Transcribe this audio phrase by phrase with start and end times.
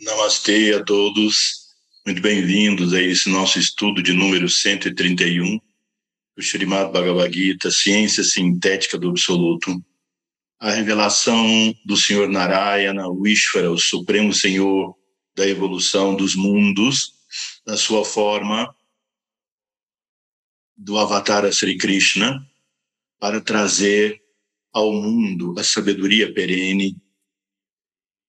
[0.00, 1.68] Namastê a todos,
[2.04, 5.60] muito bem-vindos a esse nosso estudo de número 131
[6.36, 9.80] do Srimad Bhagavad Gita, Ciência Sintética do Absoluto.
[10.58, 14.98] A revelação do Senhor Narayana, o Ishvara, o Supremo Senhor
[15.36, 17.14] da evolução dos mundos,
[17.64, 18.74] na sua forma
[20.76, 22.44] do Avatar Sri Krishna,
[23.20, 24.20] para trazer
[24.72, 26.96] ao mundo a sabedoria perene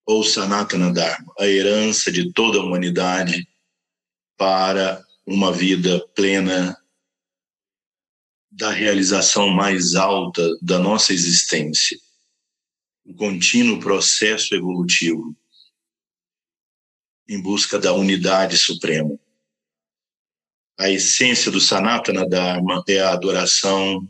[0.06, 3.48] ou Sanatana Dharma, a herança de toda a humanidade
[4.38, 6.78] para uma vida plena
[8.52, 11.98] da realização mais alta da nossa existência,
[13.04, 15.36] o contínuo processo evolutivo
[17.28, 19.18] em busca da unidade suprema.
[20.78, 24.08] A essência do Sanatana Dharma é a adoração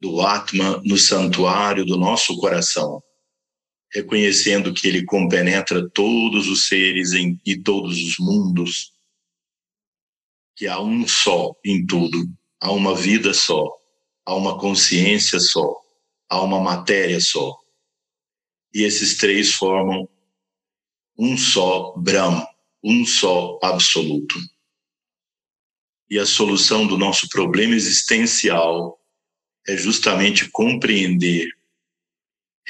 [0.00, 3.02] do Atma no santuário do nosso coração
[3.92, 8.92] reconhecendo que ele compenetra todos os seres em, e todos os mundos,
[10.56, 12.28] que há um só em tudo,
[12.60, 13.66] há uma vida só,
[14.24, 15.74] há uma consciência só,
[16.28, 17.58] há uma matéria só.
[18.72, 20.08] E esses três formam
[21.18, 22.46] um só Brahma,
[22.82, 24.36] um só absoluto.
[26.08, 28.98] E a solução do nosso problema existencial
[29.66, 31.48] é justamente compreender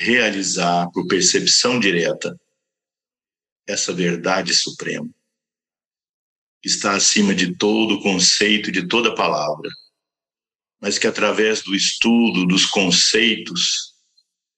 [0.01, 2.35] realizar por percepção direta
[3.67, 5.09] essa verdade suprema.
[6.65, 9.69] Está acima de todo conceito, de toda palavra,
[10.81, 13.95] mas que através do estudo dos conceitos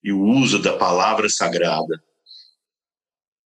[0.03, 2.01] e o uso da palavra sagrada,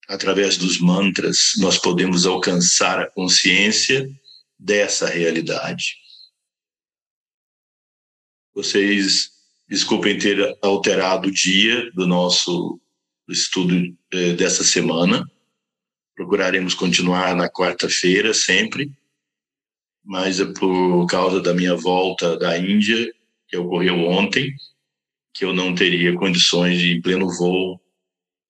[0.08, 4.10] através dos mantras, nós podemos alcançar a consciência
[4.58, 5.96] dessa realidade.
[8.52, 9.33] Vocês
[9.70, 12.80] Desculpem ter alterado o dia do nosso
[13.30, 13.74] estudo
[14.12, 15.26] eh, dessa semana.
[16.16, 18.92] Procuraremos continuar na quarta-feira sempre,
[20.04, 23.12] mas é por causa da minha volta da Índia,
[23.48, 24.54] que ocorreu ontem,
[25.34, 27.82] que eu não teria condições de, em pleno voo,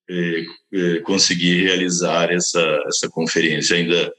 [0.10, 3.78] eh, eh, conseguir realizar essa, essa conferência.
[3.78, 4.14] Ainda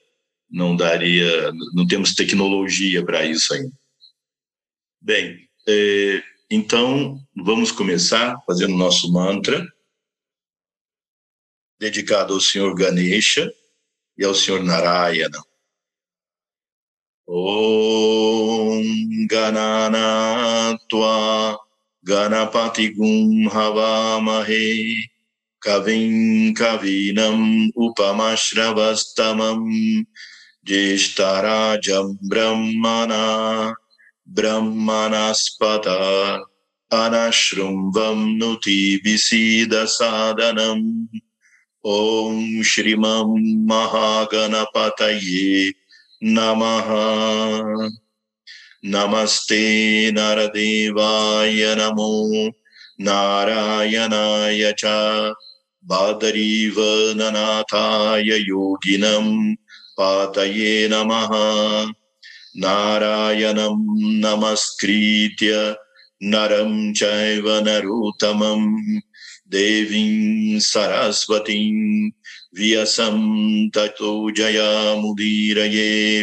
[0.50, 3.72] não daria, não temos tecnologia para isso ainda.
[5.00, 9.66] Bem, eh, então, vamos começar fazendo nosso mantra,
[11.78, 13.50] dedicado ao Senhor Ganesha
[14.16, 15.42] e ao Senhor Narayana.
[17.26, 18.82] Om
[19.26, 20.38] Gananatva
[22.02, 24.94] Ganapati Gum Havamahe
[25.60, 29.64] Kavim Kavinam Upamashravastamam
[30.62, 33.74] Jeshtarajam Brahmana
[34.37, 35.87] ब्रह्मणस्पत
[36.91, 39.17] अनशृम्भं नुतिभिसीदसादनम्
[41.85, 43.29] ॐ श्रीमं
[43.69, 45.43] महागणपतये
[46.35, 46.89] नमः
[48.85, 49.61] नमस्ते
[50.11, 52.11] नरदेवाय नमो
[53.07, 54.83] नारायणाय च
[55.83, 56.69] बादरीवननाथाय
[58.47, 59.27] योगिनं
[59.97, 61.31] पातये नमः
[62.56, 65.76] नारायणं नमस्कृत्य
[66.22, 68.96] नरं चैव नरोत्तमं।
[69.48, 72.10] देवीं सरस्वतीं
[72.58, 76.22] व्यसं ततो जयामुदीरये।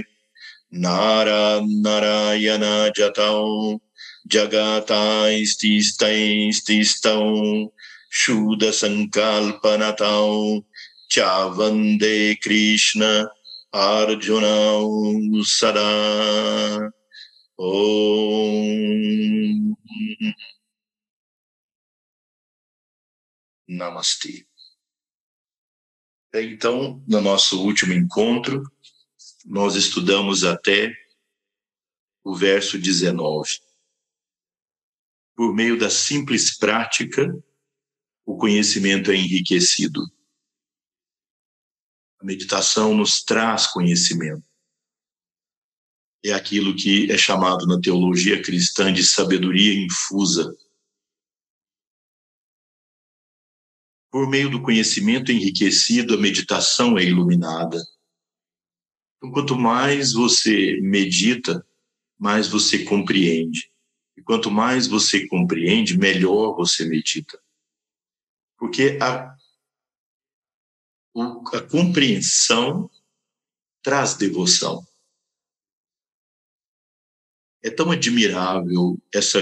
[0.74, 3.78] नारा नारायण जतौ
[4.28, 5.81] जगतास्तिस्तैस्तिस्तौ
[8.12, 9.03] शूदसङ्कल्पनतौ।
[11.12, 11.20] च
[11.58, 13.28] वन्दे Krishna
[13.72, 14.48] Arjuna
[15.46, 16.92] Sada
[17.58, 18.82] Om
[23.70, 24.46] Namastê.
[26.34, 28.62] Então, no nosso último encontro,
[29.46, 30.94] nós estudamos até
[32.24, 33.50] o verso 19.
[35.34, 37.34] Por meio da simples prática,
[38.26, 40.02] o conhecimento é enriquecido.
[42.22, 44.46] A meditação nos traz conhecimento.
[46.23, 50.56] É aquilo que é chamado na teologia cristã de sabedoria infusa.
[54.12, 57.84] Por meio do conhecimento enriquecido, a meditação é iluminada.
[59.18, 61.66] Então, quanto mais você medita,
[62.20, 63.72] mais você compreende.
[64.16, 67.41] E quanto mais você compreende, melhor você medita.
[68.59, 69.35] Porque a
[71.16, 72.90] a compreensão
[73.84, 74.85] traz devoção.
[77.63, 79.40] É tão admirável essa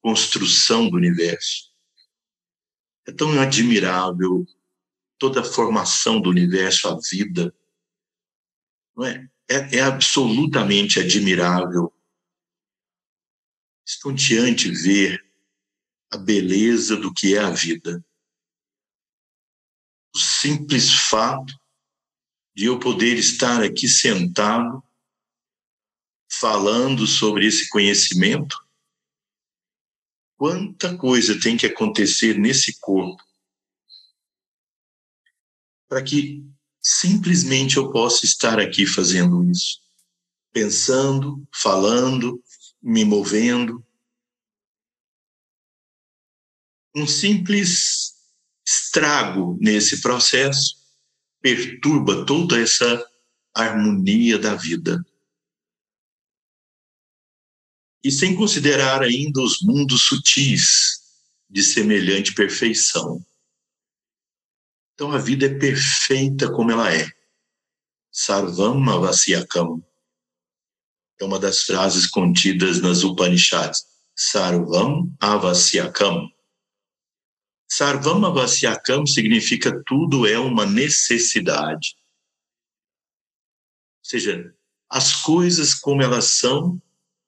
[0.00, 1.72] construção do universo.
[3.06, 4.44] É tão admirável
[5.18, 7.54] toda a formação do universo, a vida.
[8.94, 9.28] Não é?
[9.48, 11.92] É, é absolutamente admirável,
[13.86, 15.24] estonteante ver
[16.10, 18.04] a beleza do que é a vida.
[20.16, 21.54] O simples fato
[22.54, 24.82] de eu poder estar aqui sentado,
[26.40, 28.56] falando sobre esse conhecimento,
[30.38, 33.22] quanta coisa tem que acontecer nesse corpo
[35.86, 36.42] para que
[36.80, 39.82] simplesmente eu possa estar aqui fazendo isso,
[40.50, 42.42] pensando, falando,
[42.80, 43.84] me movendo.
[46.94, 48.15] Um simples
[48.66, 50.76] estrago nesse processo
[51.40, 53.06] perturba toda essa
[53.54, 55.00] harmonia da vida.
[58.02, 61.00] E sem considerar ainda os mundos sutis
[61.48, 63.24] de semelhante perfeição.
[64.94, 67.08] Então a vida é perfeita como ela é.
[68.10, 69.84] Sarvam Avasyakam.
[71.20, 73.84] É uma das frases contidas nas Upanishads.
[74.14, 76.30] Sarvam Avasyakam.
[77.68, 81.96] Sarvam Avasyakam significa tudo é uma necessidade.
[84.04, 84.54] Ou seja,
[84.88, 86.80] as coisas como elas são,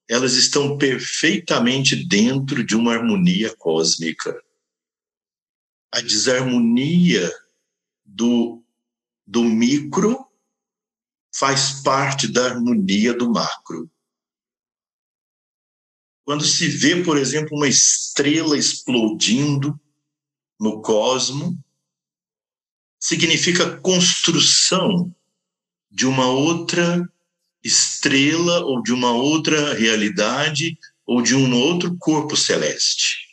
[0.09, 4.41] elas estão perfeitamente dentro de uma harmonia cósmica.
[5.93, 7.31] A desarmonia
[8.05, 8.65] do,
[9.27, 10.25] do micro
[11.35, 13.91] faz parte da harmonia do macro.
[16.25, 19.79] Quando se vê, por exemplo, uma estrela explodindo
[20.59, 21.59] no cosmo,
[22.99, 25.15] significa construção
[25.91, 27.09] de uma outra
[27.63, 33.29] estrela ou de uma outra realidade ou de um outro corpo celeste.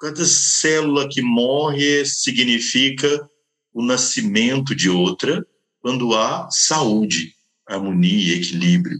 [0.00, 3.28] Cada célula que morre significa
[3.72, 5.46] o nascimento de outra
[5.80, 7.34] quando há saúde,
[7.66, 8.98] harmonia, equilíbrio.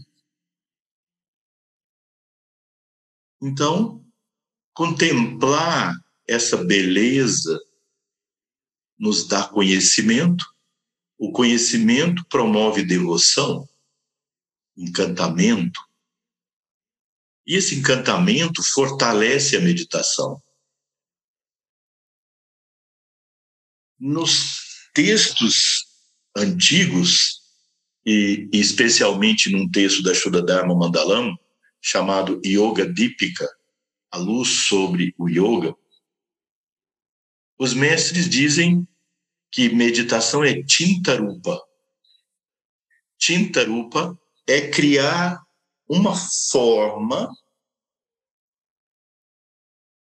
[3.41, 4.04] Então,
[4.75, 5.95] contemplar
[6.27, 7.57] essa beleza
[8.99, 10.45] nos dá conhecimento,
[11.17, 13.67] o conhecimento promove devoção,
[14.77, 15.79] encantamento,
[17.47, 20.41] e esse encantamento fortalece a meditação.
[23.97, 25.85] Nos textos
[26.35, 27.41] antigos,
[28.05, 31.37] e, especialmente num texto da Shuddha Dharma Mandalam,
[31.79, 33.47] chamado Yoga Dipika,
[34.15, 35.75] a luz sobre o yoga,
[37.59, 38.87] os mestres dizem
[39.51, 41.61] que meditação é tintarupa.
[43.17, 44.17] Tintarupa
[44.47, 45.45] é criar
[45.87, 46.15] uma
[46.49, 47.29] forma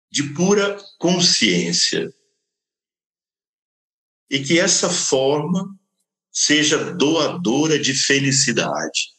[0.10, 2.10] de pura consciência
[4.30, 5.78] e que essa forma
[6.32, 9.18] seja doadora de felicidade.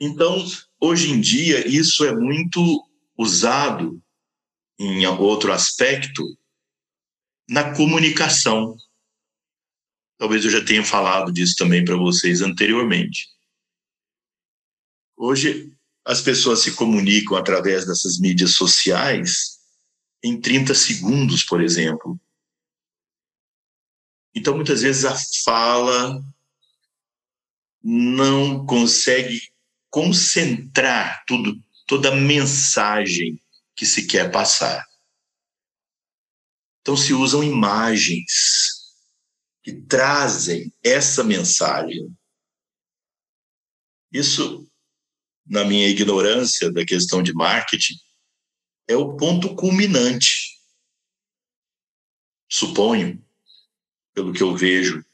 [0.00, 0.44] Então,
[0.82, 2.60] hoje em dia, isso é muito
[3.16, 4.02] usado
[4.76, 6.24] em outro aspecto
[7.48, 8.76] na comunicação.
[10.18, 13.28] Talvez eu já tenha falado disso também para vocês anteriormente.
[15.16, 15.72] Hoje,
[16.04, 19.60] as pessoas se comunicam através dessas mídias sociais
[20.20, 22.20] em 30 segundos, por exemplo.
[24.34, 26.20] Então, muitas vezes a fala
[27.80, 29.51] não consegue
[29.92, 33.38] concentrar tudo, toda a mensagem
[33.76, 34.88] que se quer passar.
[36.80, 38.94] Então, se usam imagens
[39.62, 42.10] que trazem essa mensagem.
[44.10, 44.66] Isso,
[45.46, 47.94] na minha ignorância da questão de marketing,
[48.88, 50.58] é o ponto culminante.
[52.50, 53.22] Suponho,
[54.14, 55.04] pelo que eu vejo.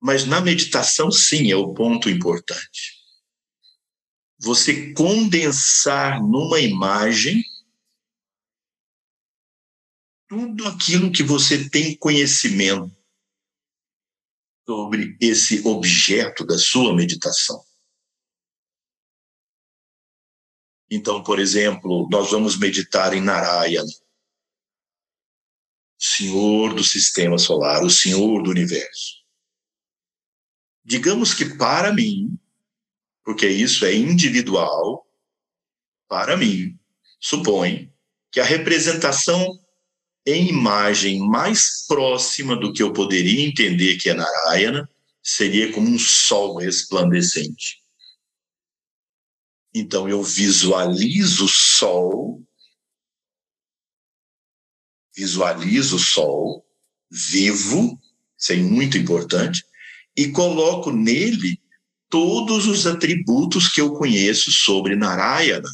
[0.00, 2.98] Mas na meditação, sim, é o ponto importante.
[4.38, 7.44] Você condensar numa imagem
[10.26, 12.96] tudo aquilo que você tem conhecimento
[14.66, 17.62] sobre esse objeto da sua meditação.
[20.88, 23.90] Então, por exemplo, nós vamos meditar em Narayana,
[25.98, 29.19] Senhor do sistema solar, o Senhor do universo.
[30.84, 32.38] Digamos que para mim,
[33.24, 35.06] porque isso é individual,
[36.08, 36.78] para mim,
[37.20, 37.92] supõe
[38.32, 39.58] que a representação
[40.26, 44.88] em imagem mais próxima do que eu poderia entender que é Narayana
[45.22, 47.80] seria como um sol resplandecente.
[49.74, 52.42] Então eu visualizo o sol,
[55.14, 56.66] visualizo o sol
[57.10, 58.00] vivo,
[58.36, 59.64] isso é muito importante,
[60.20, 61.58] e coloco nele
[62.10, 65.70] todos os atributos que eu conheço sobre Narayana.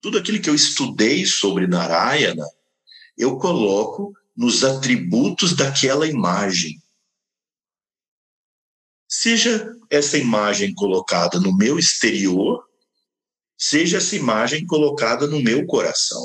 [0.00, 2.46] Tudo aquilo que eu estudei sobre Narayana,
[3.18, 6.80] eu coloco nos atributos daquela imagem.
[9.08, 12.64] Seja essa imagem colocada no meu exterior,
[13.58, 16.24] seja essa imagem colocada no meu coração.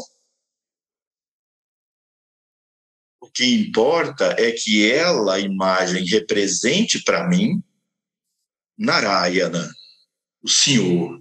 [3.20, 7.62] O que importa é que ela, a imagem, represente para mim
[8.78, 9.68] Narayana,
[10.44, 11.20] o Senhor.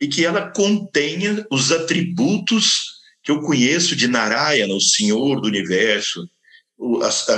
[0.00, 6.28] E que ela contenha os atributos que eu conheço de Narayana, o Senhor do universo,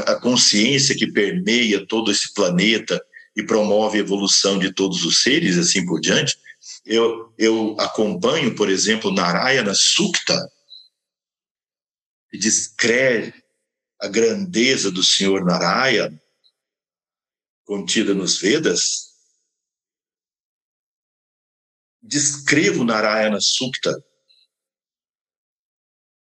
[0.06, 3.02] a, consciência que permeia todo esse planeta
[3.37, 6.37] e promove a evolução de todos os seres, assim por diante.
[6.87, 10.38] Eu, eu acompanho, por exemplo, Narayana Sukta,
[12.33, 13.45] que descreve
[14.01, 16.19] a grandeza do Senhor Narayana,
[17.62, 19.12] contida nos Vedas.
[22.01, 23.95] Descrevo Narayana Sukta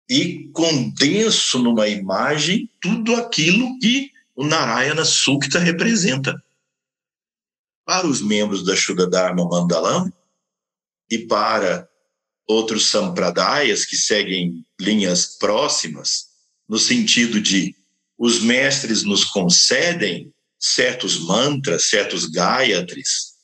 [0.07, 6.31] e condenso numa imagem tudo aquilo que o Narayana Sukta representa.
[7.83, 10.13] Para os membros da Shuddha Dharma Mandalam
[11.09, 11.89] e para
[12.47, 16.27] outros sampradayas que seguem linhas próximas,
[16.67, 17.75] no sentido de
[18.17, 23.35] os mestres nos concedem certos mantras, certos gayatris,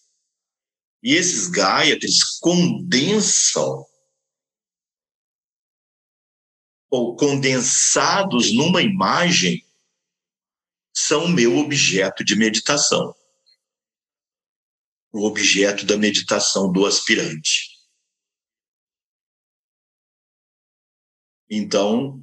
[1.04, 3.86] e esses gayatris condensam
[6.90, 9.66] ou condensados numa imagem
[10.96, 13.14] são meu objeto de meditação.
[15.12, 17.73] O objeto da meditação do aspirante.
[21.56, 22.20] Então,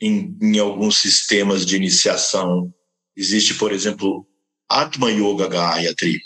[0.00, 2.74] em, em alguns sistemas de iniciação,
[3.16, 4.26] existe, por exemplo,
[4.68, 6.20] Atma Yoga Gayatri.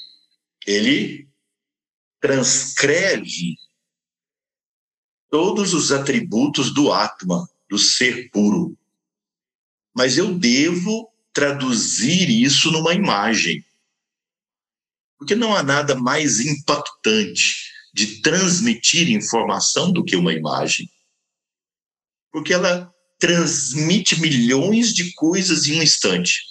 [0.67, 1.29] Ele
[2.19, 3.55] transcreve
[5.31, 8.75] todos os atributos do Atma, do ser puro.
[9.95, 13.63] Mas eu devo traduzir isso numa imagem.
[15.19, 20.89] Porque não há nada mais impactante de transmitir informação do que uma imagem.
[22.33, 26.43] Porque ela transmite milhões de coisas em um instante.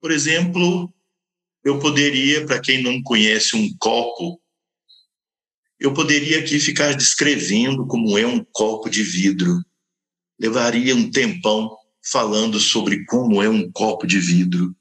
[0.00, 0.92] Por exemplo,
[1.64, 4.40] eu poderia, para quem não conhece um copo,
[5.78, 9.62] eu poderia aqui ficar descrevendo como é um copo de vidro.
[10.38, 14.74] Levaria um tempão falando sobre como é um copo de vidro.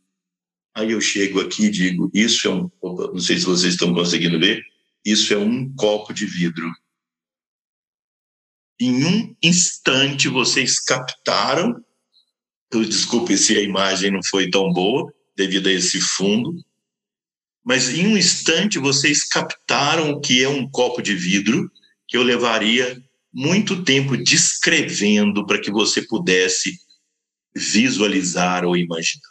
[0.74, 2.70] Aí eu chego aqui e digo: Isso é um.
[2.82, 4.62] Não sei se vocês estão conseguindo ver.
[5.06, 6.70] Isso é um copo de vidro.
[8.80, 11.84] Em um instante vocês captaram.
[12.72, 16.54] Desculpe se a imagem não foi tão boa, devido a esse fundo
[17.70, 21.72] mas em um instante vocês captaram o que é um copo de vidro,
[22.08, 23.00] que eu levaria
[23.32, 26.80] muito tempo descrevendo para que você pudesse
[27.56, 29.30] visualizar ou imaginar.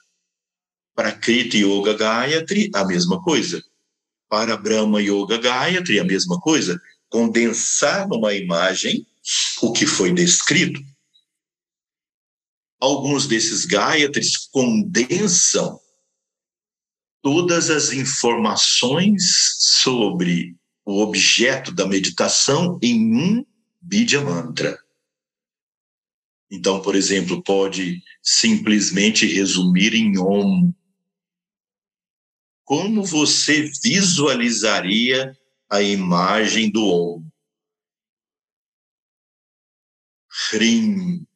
[0.94, 3.60] Para Krita Yoga Gayatri, a mesma coisa.
[4.28, 6.80] Para Brahma Yoga Gayatri, a mesma coisa.
[7.08, 9.04] Condensar numa imagem
[9.62, 10.80] o que foi descrito.
[12.80, 15.80] Alguns desses Gayatris condensam
[17.22, 23.44] todas as informações sobre o objeto da meditação em um
[23.80, 24.78] Bidya Mantra.
[26.50, 30.72] Então, por exemplo, pode simplesmente resumir em Om.
[32.64, 35.36] Como você visualizaria
[35.68, 37.27] a imagem do Om?
[40.38, 41.26] Hrim.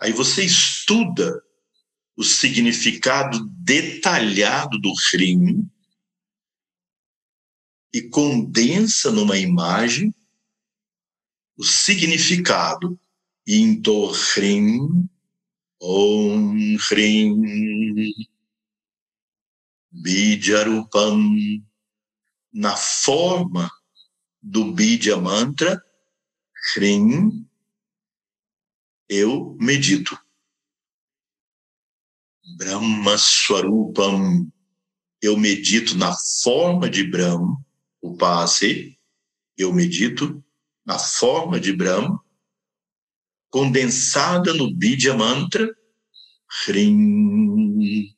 [0.00, 1.42] Aí você estuda
[2.16, 5.70] o significado detalhado do Hrim
[7.92, 10.14] e condensa numa imagem
[11.56, 12.98] o significado
[13.46, 15.08] Into Hrim
[15.80, 17.42] Om Hrim
[19.90, 21.18] Bijarupam
[22.52, 23.70] na forma
[24.42, 25.82] do Bija Mantra
[26.74, 27.48] Hrim
[29.08, 30.18] eu medito.
[32.56, 34.50] Brahma Swarupam.
[35.20, 37.60] Eu medito na forma de Brahma,
[38.00, 38.96] o passe,
[39.56, 40.42] eu medito
[40.86, 42.22] na forma de Brahma,
[43.50, 45.68] condensada no Bidya Mantra,
[46.66, 48.14] Hrim.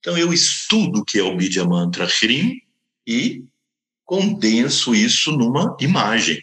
[0.00, 2.60] Então eu estudo o que é o Bidya Mantra Shrim
[3.06, 3.44] e
[4.04, 6.42] condenso isso numa imagem.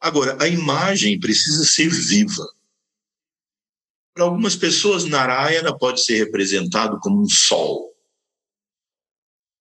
[0.00, 2.48] Agora, a imagem precisa ser viva.
[4.14, 7.94] Para algumas pessoas, Narayana pode ser representado como um sol.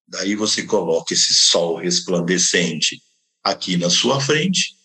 [0.08, 3.02] Daí você coloca esse sol resplandecente
[3.44, 4.76] aqui na sua frente,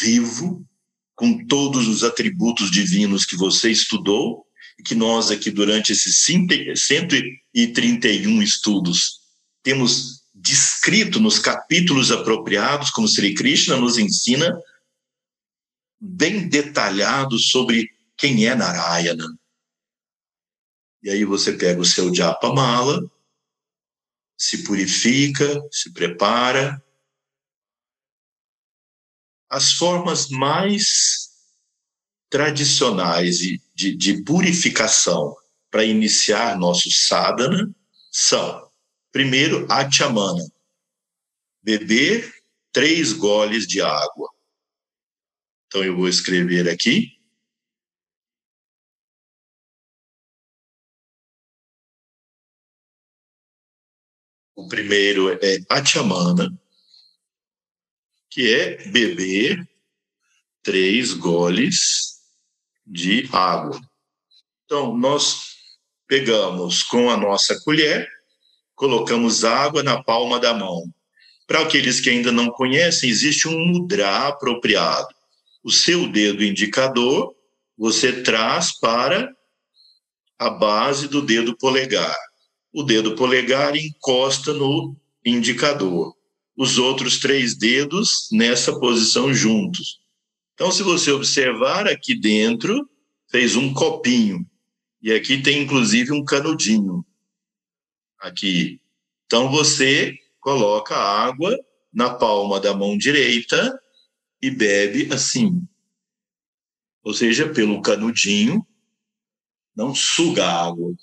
[0.00, 0.66] vivo,
[1.14, 4.44] com todos os atributos divinos que você estudou,
[4.78, 9.20] e que nós aqui durante esses 131 estudos
[9.62, 14.54] temos descrito nos capítulos apropriados, como Sri Krishna nos ensina,
[15.98, 19.26] bem detalhado sobre quem é Narayana.
[21.02, 23.00] E aí você pega o seu Japamala,
[24.36, 26.82] se purifica, se prepara.
[29.48, 31.30] As formas mais
[32.28, 35.34] tradicionais de, de, de purificação
[35.70, 37.74] para iniciar nosso sadhana
[38.10, 38.63] são,
[39.14, 40.42] primeiro, achamana,
[41.62, 42.34] beber
[42.72, 44.28] três goles de água.
[45.66, 47.16] Então eu vou escrever aqui.
[54.56, 56.50] O primeiro é achamana,
[58.28, 59.64] que é beber
[60.60, 62.20] três goles
[62.84, 63.80] de água.
[64.64, 65.54] Então, nós
[66.08, 68.13] pegamos com a nossa colher,
[68.74, 70.84] colocamos água na palma da mão.
[71.46, 75.08] Para aqueles que ainda não conhecem, existe um mudra apropriado.
[75.62, 77.34] O seu dedo indicador
[77.76, 79.30] você traz para
[80.38, 82.16] a base do dedo polegar.
[82.72, 86.14] O dedo polegar encosta no indicador.
[86.56, 89.98] Os outros três dedos nessa posição juntos.
[90.54, 92.88] Então, se você observar aqui dentro,
[93.30, 94.46] fez um copinho.
[95.02, 97.04] E aqui tem inclusive um canudinho.
[98.24, 98.80] Aqui.
[99.26, 101.56] Então, você coloca a água
[101.92, 103.78] na palma da mão direita
[104.40, 105.62] e bebe assim.
[107.02, 108.66] Ou seja, pelo canudinho,
[109.76, 110.94] não suga a água.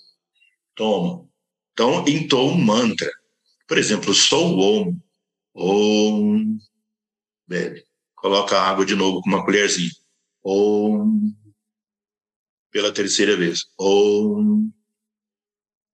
[0.73, 1.29] Toma.
[1.73, 3.11] Então, entoa um mantra.
[3.67, 4.99] Por exemplo, sou Om.
[5.53, 6.57] Om.
[7.47, 7.85] Bebe
[8.21, 9.91] coloca a água de novo com uma colherzinha.
[10.43, 11.05] Ou
[12.71, 13.65] pela terceira vez.
[13.77, 14.63] Ou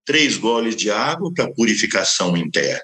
[0.08, 2.80] três goles de água para purificação interna.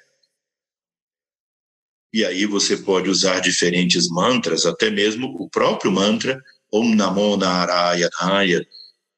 [2.13, 6.39] E aí você pode usar diferentes mantras, até mesmo o próprio mantra
[6.71, 8.63] Om Namo Narayanaya,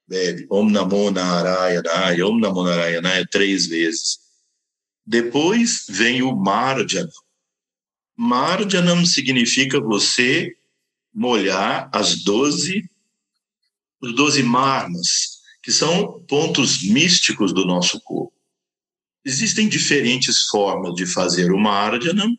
[0.07, 4.21] bebe Om Namo Narayanaya, Om Namo Narayanaya três vezes.
[5.05, 7.11] Depois vem o Marjana,
[8.17, 10.57] Marjanam significa você
[11.13, 12.89] molhar as doze,
[14.01, 15.36] os doze marmas,
[15.67, 18.33] que são pontos místicos do nosso corpo.
[19.25, 22.39] Existem diferentes formas de fazer o Marjanam,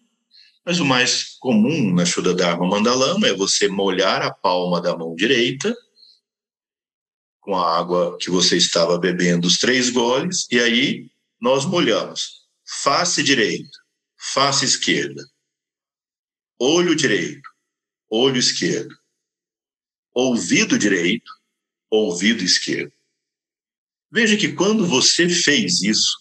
[0.66, 5.14] mas o mais comum na Shuddha Dharma Mandalama é você molhar a palma da mão
[5.14, 5.76] direita
[7.42, 13.22] com a água que você estava bebendo, os três goles, e aí nós molhamos face
[13.22, 13.78] direita,
[14.16, 15.22] face esquerda,
[16.58, 17.50] olho direito,
[18.10, 18.96] olho esquerdo,
[20.14, 21.30] ouvido direito,
[21.92, 22.97] ouvido esquerdo.
[24.12, 26.18] Veja que quando você fez isso,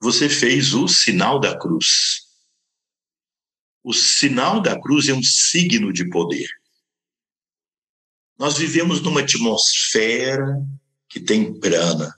[0.00, 2.26] você fez o sinal da cruz.
[3.82, 6.48] O sinal da cruz é um signo de poder.
[8.38, 10.44] Nós vivemos numa atmosfera
[11.08, 12.14] que tem prana.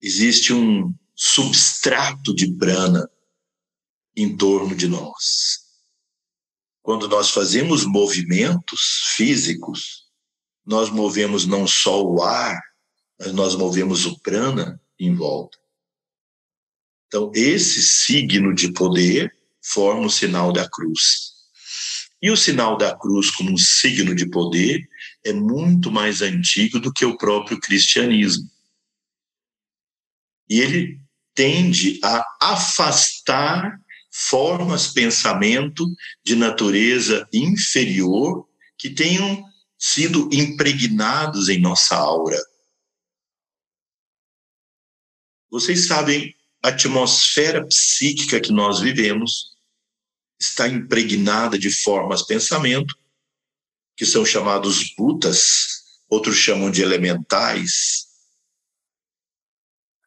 [0.00, 3.08] Existe um substrato de prana
[4.14, 5.66] em torno de nós.
[6.82, 10.06] Quando nós fazemos movimentos físicos,
[10.64, 12.60] nós movemos não só o ar,
[13.18, 15.58] mas nós movemos o prana em volta.
[17.06, 21.34] Então, esse signo de poder forma o sinal da cruz.
[22.20, 24.80] E o sinal da cruz, como um signo de poder,
[25.24, 28.48] é muito mais antigo do que o próprio cristianismo.
[30.48, 31.00] E ele
[31.34, 33.78] tende a afastar
[34.10, 35.84] formas pensamento
[36.24, 38.48] de natureza inferior
[38.78, 39.44] que tenham
[39.78, 42.38] sido impregnados em nossa aura.
[45.56, 49.56] Vocês sabem, a atmosfera psíquica que nós vivemos
[50.38, 52.94] está impregnada de formas pensamento
[53.96, 55.66] que são chamados butas,
[56.10, 58.04] outros chamam de elementais.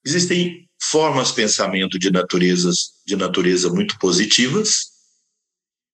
[0.05, 4.91] Existem formas pensamento de naturezas de natureza muito positivas,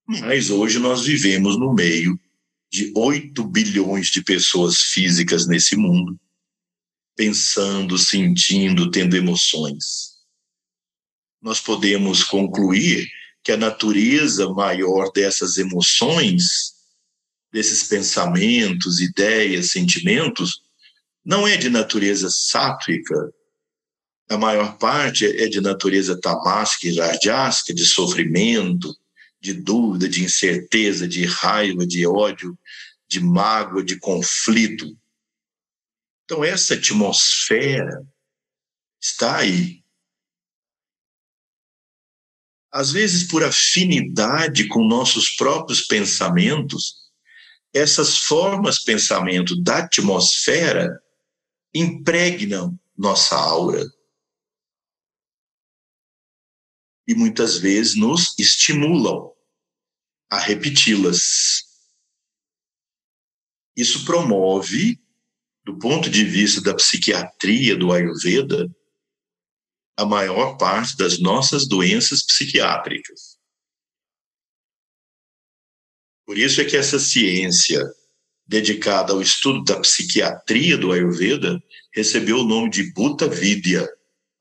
[0.06, 2.20] mas hoje nós vivemos no meio
[2.70, 6.20] de 8 bilhões de pessoas físicas nesse mundo.
[7.16, 10.16] Pensando, sentindo, tendo emoções.
[11.42, 13.08] Nós podemos concluir
[13.44, 16.74] que a natureza maior dessas emoções,
[17.52, 20.62] desses pensamentos, ideias, sentimentos,
[21.24, 23.32] não é de natureza sátrica.
[24.30, 28.96] A maior parte é de natureza tamásica e rajástica, de sofrimento,
[29.40, 32.58] de dúvida, de incerteza, de raiva, de ódio,
[33.08, 34.98] de mágoa, de conflito.
[36.26, 38.04] Então, essa atmosfera
[39.00, 39.84] está aí.
[42.72, 47.06] Às vezes, por afinidade com nossos próprios pensamentos,
[47.72, 51.00] essas formas pensamento da atmosfera
[51.74, 53.86] impregnam nossa aura.
[57.08, 59.32] E muitas vezes nos estimulam
[60.30, 61.64] a repeti-las.
[63.78, 65.05] Isso promove
[65.66, 68.70] do ponto de vista da psiquiatria do Ayurveda,
[69.98, 73.40] a maior parte das nossas doenças psiquiátricas.
[76.26, 77.82] Por isso é que essa ciência
[78.48, 83.88] dedicada ao estudo da psiquiatria do Ayurveda recebeu o nome de Bhuta Vidya,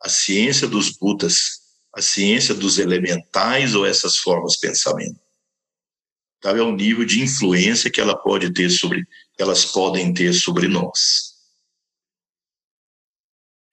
[0.03, 1.63] a ciência dos Bhutas,
[1.95, 5.21] a ciência dos elementais ou essas formas de pensamento.
[6.39, 9.07] Então, é o nível de influência que ela pode ter sobre
[9.39, 11.35] elas podem ter sobre nós.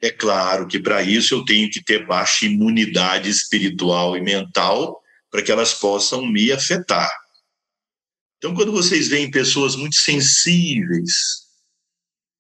[0.02, 5.44] É claro que para isso eu tenho que ter baixa imunidade espiritual e mental para
[5.44, 7.10] que elas possam me afetar.
[8.38, 11.42] Então, quando vocês veem pessoas muito sensíveis,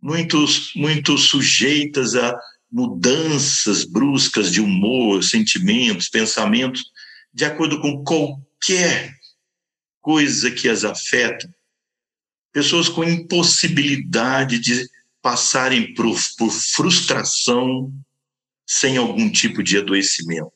[0.01, 0.43] muito,
[0.75, 2.35] muito sujeitas a
[2.71, 6.83] mudanças bruscas de humor, sentimentos, pensamentos,
[7.31, 9.13] de acordo com qualquer
[10.01, 11.47] coisa que as afeta,
[12.51, 14.89] pessoas com impossibilidade de
[15.21, 17.93] passarem por, por frustração
[18.65, 20.51] sem algum tipo de adoecimento.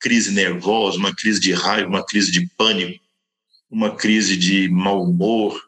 [0.00, 3.04] Crise nervosa, uma crise de raiva, uma crise de pânico,
[3.70, 5.60] uma crise de mau humor,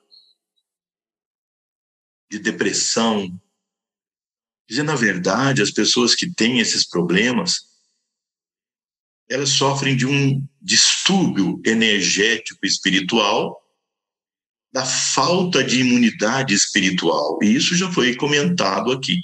[2.30, 3.40] de depressão.
[4.68, 7.68] Dizer, na verdade, as pessoas que têm esses problemas,
[9.28, 13.60] elas sofrem de um distúrbio energético espiritual
[14.72, 17.38] da falta de imunidade espiritual.
[17.42, 19.20] E isso já foi comentado aqui.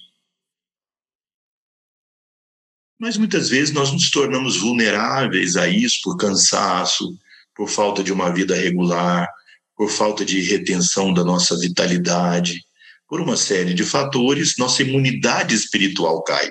[2.99, 7.17] Mas muitas vezes nós nos tornamos vulneráveis a isso por cansaço,
[7.55, 9.29] por falta de uma vida regular,
[9.77, 12.65] por falta de retenção da nossa vitalidade,
[13.07, 16.51] por uma série de fatores, nossa imunidade espiritual cai.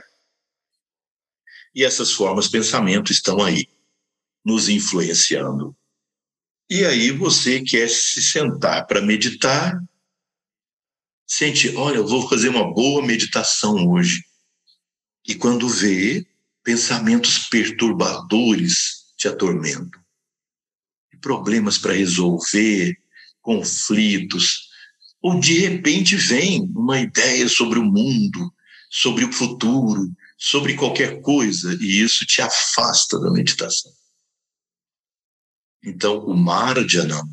[1.74, 3.68] E essas formas de pensamento estão aí,
[4.46, 5.76] nos influenciando.
[6.70, 9.80] E aí você quer se sentar para meditar,
[11.28, 14.24] sente, olha, eu vou fazer uma boa meditação hoje.
[15.28, 16.26] E quando vê,
[16.64, 20.02] pensamentos perturbadores te atormentam.
[21.22, 22.96] Problemas para resolver,
[23.42, 24.70] conflitos,
[25.22, 28.54] ou de repente vem uma ideia sobre o mundo,
[28.90, 33.92] sobre o futuro, sobre qualquer coisa, e isso te afasta da meditação.
[35.86, 37.24] Então, o marjanam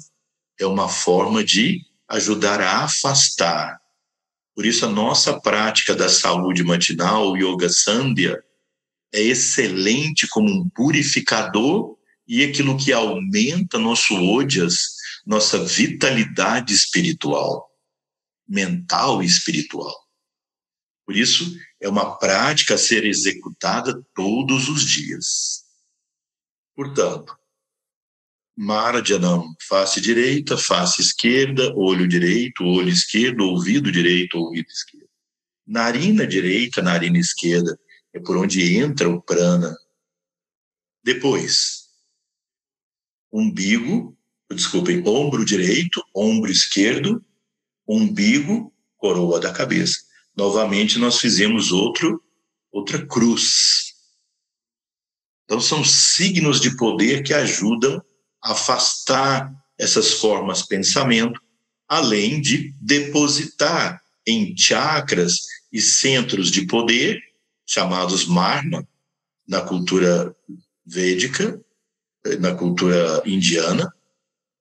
[0.61, 3.81] é uma forma de ajudar a afastar.
[4.55, 8.39] Por isso, a nossa prática da saúde matinal, o Yoga Sandhya,
[9.11, 11.97] é excelente como um purificador
[12.29, 17.71] e aquilo que aumenta nosso ojas, nossa vitalidade espiritual,
[18.47, 19.95] mental e espiritual.
[21.07, 25.65] Por isso, é uma prática a ser executada todos os dias.
[26.75, 27.37] Portanto,
[28.63, 35.09] Marajanam, face direita, face esquerda, olho direito, olho esquerdo, ouvido direito, ouvido esquerdo.
[35.67, 37.77] Narina direita, narina esquerda,
[38.15, 39.77] é por onde entra o prana.
[41.03, 41.89] Depois,
[43.33, 44.17] umbigo,
[44.49, 47.21] desculpem, ombro direito, ombro esquerdo,
[47.85, 49.99] umbigo, coroa da cabeça.
[50.37, 52.23] Novamente nós fizemos outro
[52.71, 53.93] outra cruz.
[55.47, 58.01] Então são signos de poder que ajudam
[58.43, 61.41] afastar essas formas de pensamento,
[61.89, 65.41] além de depositar em chakras
[65.73, 67.21] e centros de poder,
[67.67, 68.87] chamados marma,
[69.47, 70.35] na cultura
[70.85, 71.61] védica,
[72.39, 73.93] na cultura indiana,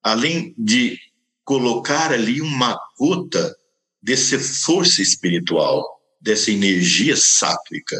[0.01, 0.99] além de
[1.43, 3.55] colocar ali uma gota
[4.01, 5.85] dessa força espiritual,
[6.19, 7.97] dessa energia sátrica.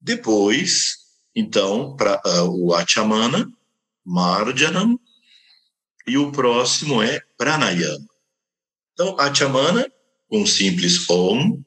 [0.00, 0.96] Depois,
[1.34, 3.50] então, para uh, o Achamana,
[4.06, 4.98] Marjanam,
[6.06, 8.06] e o próximo é Pranayama.
[8.92, 9.90] Então, Achamana
[10.28, 11.62] com simples Om,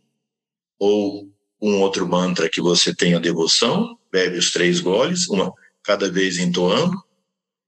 [0.79, 1.29] ou
[1.61, 5.51] um outro mantra que você tenha devoção, bebe os três goles, uma
[5.83, 6.95] cada vez entoando,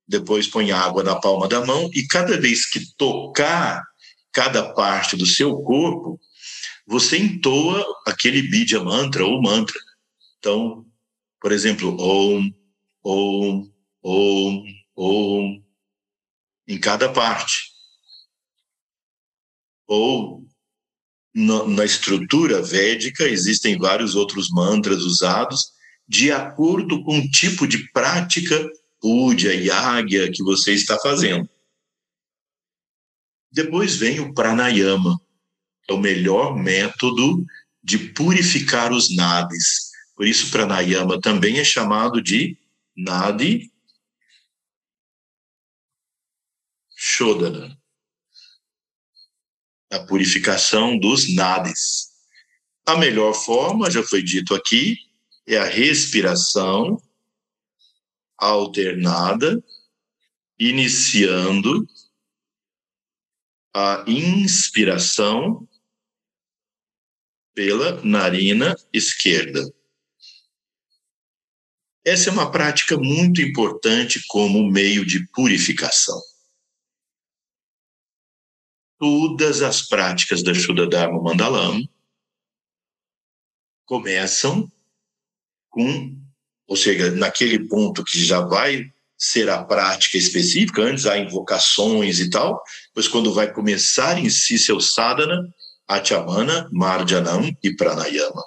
[0.08, 3.84] depois põe água na palma da mão e cada vez que tocar
[4.32, 6.20] cada parte do seu corpo,
[6.88, 9.78] você entoa aquele Bidya mantra ou mantra.
[10.40, 10.86] Então,
[11.40, 12.54] por exemplo, Om,
[13.04, 13.71] Om,
[14.04, 15.64] Om, Om,
[16.68, 17.72] em cada parte.
[19.88, 20.46] Ou
[21.34, 25.72] na, na estrutura védica existem vários outros mantras usados
[26.08, 31.50] de acordo com o tipo de prática puja e águia que você está fazendo.
[33.52, 35.20] Depois vem o pranayama,
[35.90, 37.44] é o melhor método
[37.84, 39.90] de purificar os nadis.
[40.16, 42.58] Por isso, pranayama também é chamado de
[42.96, 43.71] nadi
[47.04, 47.76] shodhana
[49.92, 52.12] a purificação dos nadis.
[52.86, 54.98] A melhor forma, já foi dito aqui,
[55.48, 57.02] é a respiração
[58.38, 59.62] alternada,
[60.60, 61.88] iniciando
[63.74, 65.68] a inspiração
[67.54, 69.62] pela narina esquerda.
[72.06, 76.31] Essa é uma prática muito importante como meio de purificação.
[79.02, 81.90] Todas as práticas da Shuddha Dharma Mandalam
[83.84, 84.72] começam
[85.72, 86.16] com,
[86.68, 92.30] ou seja, naquele ponto que já vai ser a prática específica, antes há invocações e
[92.30, 92.62] tal,
[92.94, 95.52] pois quando vai começar em si seu sadhana,
[95.88, 98.44] achamana, marjanam e pranayama.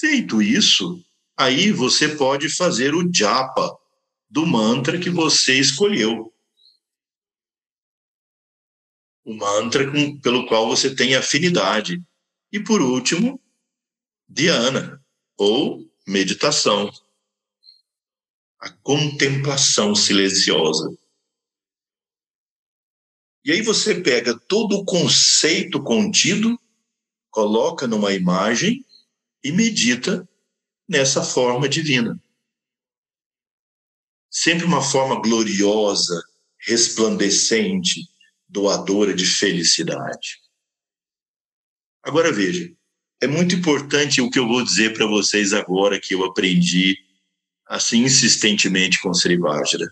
[0.00, 0.98] Feito isso,
[1.36, 3.70] aí você pode fazer o japa
[4.30, 6.31] do mantra que você escolheu.
[9.24, 12.02] O mantra com, pelo qual você tem afinidade.
[12.50, 13.40] E por último,
[14.28, 15.02] dhyana,
[15.36, 16.90] ou meditação
[18.62, 20.96] a contemplação silenciosa.
[23.44, 26.56] E aí você pega todo o conceito contido,
[27.28, 28.86] coloca numa imagem
[29.42, 30.28] e medita
[30.88, 32.16] nessa forma divina.
[34.30, 36.22] Sempre uma forma gloriosa,
[36.60, 38.08] resplandecente,
[38.52, 40.38] doadora de felicidade.
[42.02, 42.70] Agora veja,
[43.20, 46.98] é muito importante o que eu vou dizer para vocês agora que eu aprendi
[47.66, 49.90] assim insistentemente com Sri Vajra.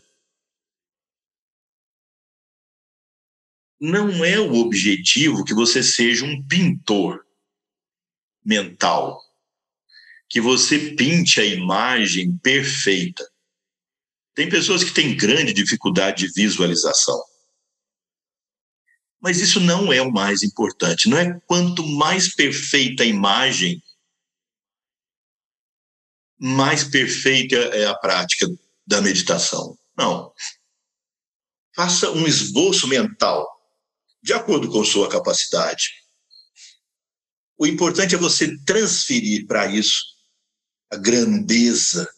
[3.80, 7.24] Não é o objetivo que você seja um pintor
[8.44, 9.18] mental,
[10.28, 13.26] que você pinte a imagem perfeita.
[14.34, 17.29] Tem pessoas que têm grande dificuldade de visualização.
[19.20, 21.08] Mas isso não é o mais importante.
[21.08, 23.82] Não é quanto mais perfeita a imagem,
[26.38, 28.46] mais perfeita é a prática
[28.86, 29.78] da meditação.
[29.96, 30.32] Não.
[31.76, 33.46] Faça um esboço mental,
[34.22, 35.90] de acordo com sua capacidade.
[37.58, 40.02] O importante é você transferir para isso
[40.90, 42.10] a grandeza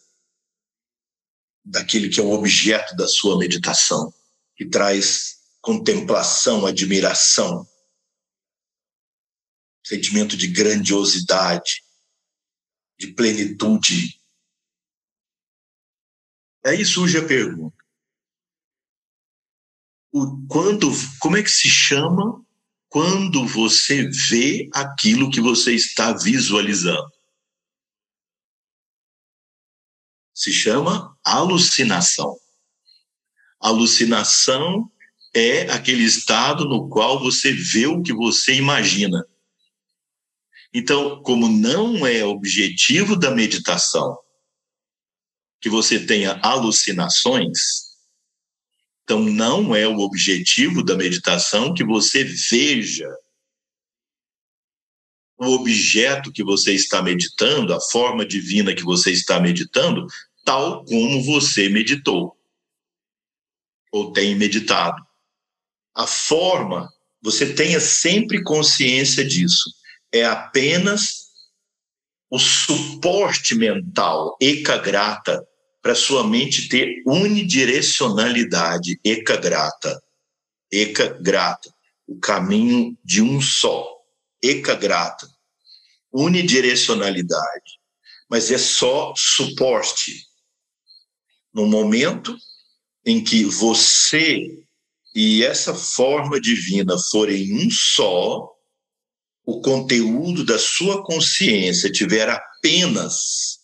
[1.65, 4.13] daquele que é o objeto da sua meditação,
[4.55, 7.65] que traz contemplação, admiração,
[9.81, 11.81] sentimento de grandiosidade,
[12.99, 14.21] de plenitude.
[16.65, 17.77] Aí surge a pergunta:
[20.11, 22.45] o, quando, como é que se chama
[22.89, 27.09] quando você vê aquilo que você está visualizando?
[30.33, 32.37] Se chama alucinação.
[33.61, 34.91] Alucinação
[35.35, 39.25] é aquele estado no qual você vê o que você imagina.
[40.73, 44.17] Então, como não é objetivo da meditação
[45.59, 47.93] que você tenha alucinações,
[49.03, 53.09] então não é o objetivo da meditação que você veja
[55.37, 60.07] o objeto que você está meditando, a forma divina que você está meditando,
[60.45, 62.37] tal como você meditou
[63.91, 65.05] ou tem meditado.
[65.95, 69.71] A forma, você tenha sempre consciência disso.
[70.11, 71.23] É apenas
[72.29, 74.35] o suporte mental,
[74.77, 75.39] grata
[75.83, 78.99] para sua mente ter unidirecionalidade,
[79.37, 80.01] grata.
[81.21, 81.71] Grata.
[82.07, 83.87] O caminho de um só,
[84.75, 85.29] grata.
[86.11, 87.79] Unidirecionalidade,
[88.29, 90.25] mas é só suporte.
[91.53, 92.35] No momento
[93.05, 94.62] em que você
[95.13, 98.49] e essa forma divina for em um só,
[99.45, 103.59] o conteúdo da sua consciência tiver apenas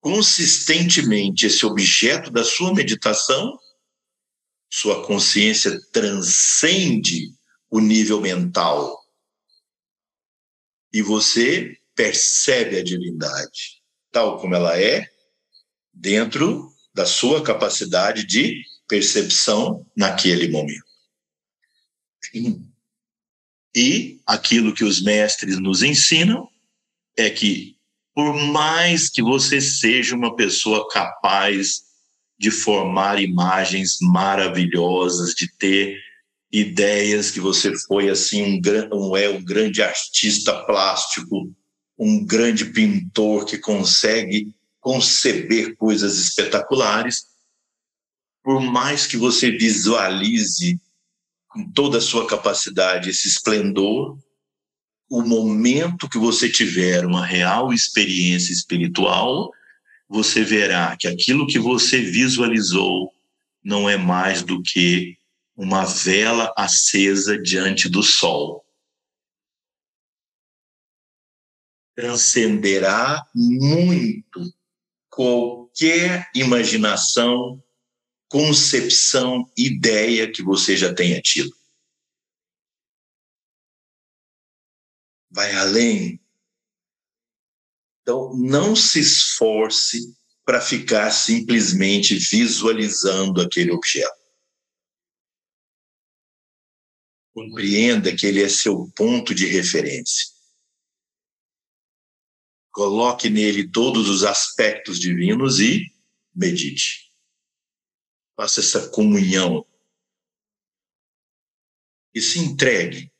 [0.00, 3.58] consistentemente esse objeto da sua meditação,
[4.70, 7.32] sua consciência transcende
[7.70, 8.96] o nível mental.
[10.92, 13.78] E você percebe a divindade
[14.10, 15.06] tal como ela é
[15.92, 20.84] dentro da sua capacidade de percepção naquele momento.
[23.74, 26.48] E aquilo que os mestres nos ensinam
[27.16, 27.76] é que,
[28.14, 31.82] por mais que você seja uma pessoa capaz
[32.38, 35.96] de formar imagens maravilhosas, de ter
[36.50, 38.60] ideias que você foi assim um,
[38.92, 41.52] um é um grande artista plástico,
[41.98, 47.24] um grande pintor que consegue conceber coisas espetaculares,
[48.42, 50.80] por mais que você visualize
[51.48, 54.18] com toda a sua capacidade esse esplendor,
[55.10, 59.50] o momento que você tiver uma real experiência espiritual,
[60.08, 63.12] você verá que aquilo que você visualizou
[63.62, 65.16] não é mais do que
[65.56, 68.64] uma vela acesa diante do sol.
[71.96, 74.54] Transcenderá muito
[75.10, 77.60] qualquer imaginação
[78.28, 81.54] concepção, ideia que você já tenha tido.
[85.30, 86.20] Vai além.
[88.02, 90.14] Então, não se esforce
[90.44, 94.16] para ficar simplesmente visualizando aquele objeto.
[97.34, 100.26] Compreenda que ele é seu ponto de referência.
[102.70, 105.84] Coloque nele todos os aspectos divinos e
[106.34, 107.07] medite
[108.38, 109.66] faça essa comunhão
[112.14, 113.10] e se entregue.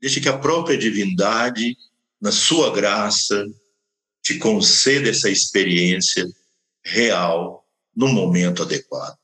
[0.00, 1.76] Deixe que a própria divindade,
[2.20, 3.44] na sua graça,
[4.22, 6.24] te conceda essa experiência
[6.84, 9.18] real no momento adequado.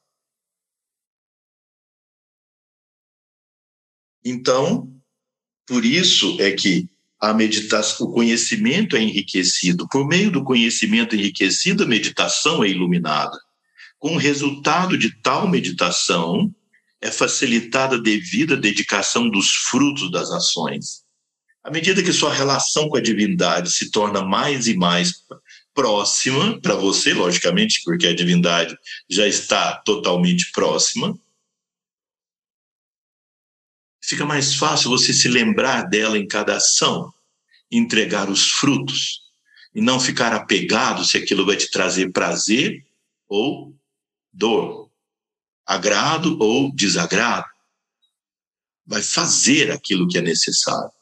[4.25, 4.93] Então,
[5.65, 6.91] por isso é que
[7.21, 9.89] a meditação, o conhecimento é enriquecido.
[9.89, 13.39] Por meio do conhecimento enriquecido, a meditação é iluminada.
[14.03, 16.53] Com o resultado de tal meditação,
[17.01, 21.05] é facilitada a devida dedicação dos frutos das ações.
[21.63, 25.23] À medida que sua relação com a divindade se torna mais e mais
[25.73, 28.77] próxima para você, logicamente, porque a divindade
[29.09, 31.17] já está totalmente próxima,
[34.03, 37.15] fica mais fácil você se lembrar dela em cada ação,
[37.71, 39.21] entregar os frutos
[39.73, 42.85] e não ficar apegado se aquilo vai te trazer prazer
[43.29, 43.73] ou
[44.33, 44.91] dor,
[45.67, 47.47] agrado ou desagrado.
[48.85, 50.93] Vai fazer aquilo que é necessário.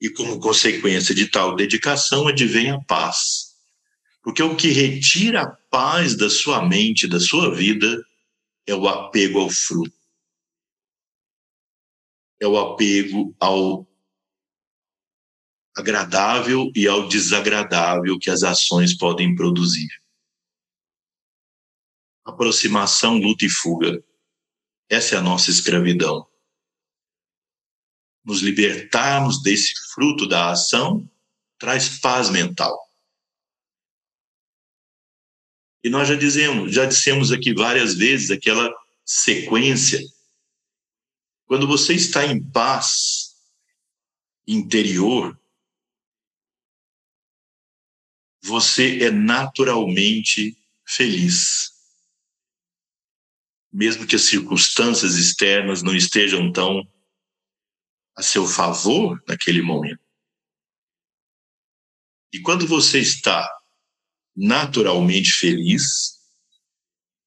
[0.00, 3.50] E como consequência de tal dedicação advém a paz.
[4.22, 8.02] Porque o que retira a paz da sua mente, da sua vida,
[8.66, 9.94] é o apego ao fruto.
[12.40, 13.89] É o apego ao
[15.80, 19.88] agradável e ao desagradável que as ações podem produzir.
[22.24, 24.02] Aproximação, luta e fuga.
[24.88, 26.26] Essa é a nossa escravidão.
[28.24, 31.08] Nos libertarmos desse fruto da ação
[31.58, 32.78] traz paz mental.
[35.82, 38.70] E nós já dizemos, já dissemos aqui várias vezes aquela
[39.04, 40.00] sequência.
[41.46, 43.34] Quando você está em paz
[44.46, 45.38] interior,
[48.42, 51.70] você é naturalmente feliz.
[53.72, 56.82] Mesmo que as circunstâncias externas não estejam tão
[58.16, 60.02] a seu favor naquele momento.
[62.32, 63.48] E quando você está
[64.36, 66.18] naturalmente feliz,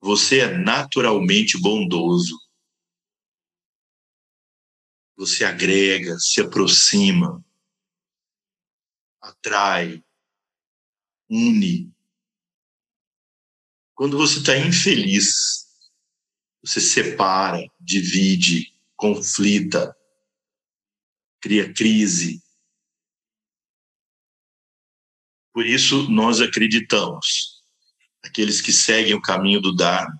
[0.01, 2.37] você é naturalmente bondoso.
[5.15, 7.43] Você agrega, se aproxima,
[9.21, 10.03] atrai,
[11.29, 11.93] une.
[13.95, 15.67] Quando você está infeliz,
[16.63, 19.95] você separa, divide, conflita,
[21.41, 22.41] cria crise.
[25.53, 27.61] Por isso, nós acreditamos,
[28.23, 30.19] aqueles que seguem o caminho do Dharma,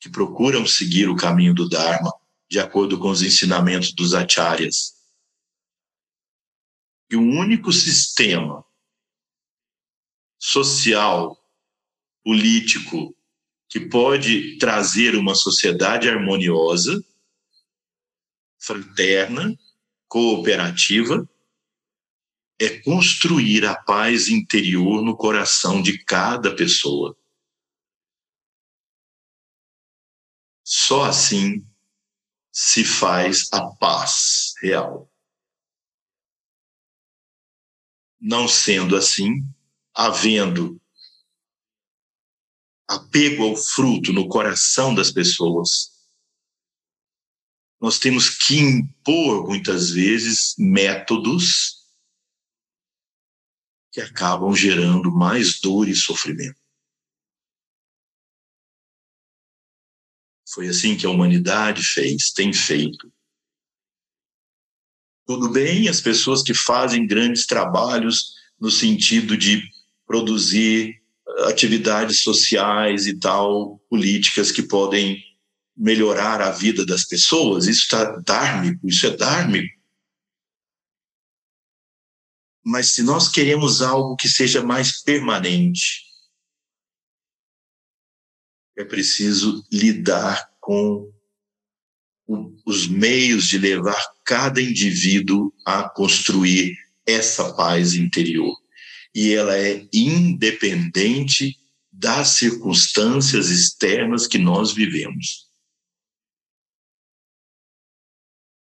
[0.00, 2.10] que procuram seguir o caminho do Dharma,
[2.48, 4.94] de acordo com os ensinamentos dos acharyas,
[7.10, 8.64] que o único sistema
[10.38, 11.36] social,
[12.22, 13.14] político
[13.68, 17.04] que pode trazer uma sociedade harmoniosa,
[18.58, 19.54] fraterna,
[20.06, 21.28] cooperativa,
[22.60, 27.16] é construir a paz interior no coração de cada pessoa.
[30.64, 31.64] Só assim
[32.50, 35.10] se faz a paz real.
[38.20, 39.44] Não sendo assim,
[39.98, 40.80] havendo
[42.86, 45.90] apego ao fruto no coração das pessoas,
[47.80, 51.84] nós temos que impor, muitas vezes, métodos
[53.92, 56.60] que acabam gerando mais dor e sofrimento.
[60.48, 63.12] Foi assim que a humanidade fez, tem feito.
[65.26, 69.77] Tudo bem, as pessoas que fazem grandes trabalhos no sentido de
[70.08, 71.00] produzir
[71.46, 75.22] atividades sociais e tal, políticas que podem
[75.76, 79.78] melhorar a vida das pessoas, isso está dármico, isso é dármico.
[82.64, 86.02] Mas se nós queremos algo que seja mais permanente,
[88.76, 91.12] é preciso lidar com
[92.66, 98.54] os meios de levar cada indivíduo a construir essa paz interior.
[99.14, 101.58] E ela é independente
[101.90, 105.48] das circunstâncias externas que nós vivemos.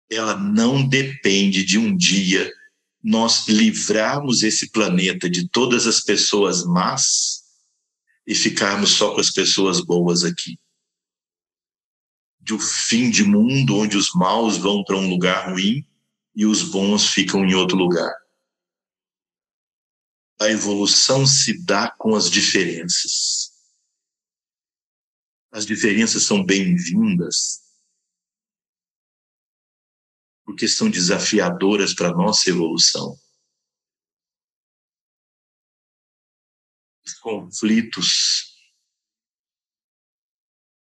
[0.09, 2.51] Ela não depende de um dia
[3.03, 7.41] nós livrarmos esse planeta de todas as pessoas más
[8.27, 10.59] e ficarmos só com as pessoas boas aqui.
[12.39, 15.85] De um fim de mundo onde os maus vão para um lugar ruim
[16.35, 18.13] e os bons ficam em outro lugar.
[20.41, 23.51] A evolução se dá com as diferenças.
[25.51, 27.61] As diferenças são bem-vindas,
[30.43, 33.15] porque são desafiadoras para a nossa evolução.
[37.05, 38.59] Os conflitos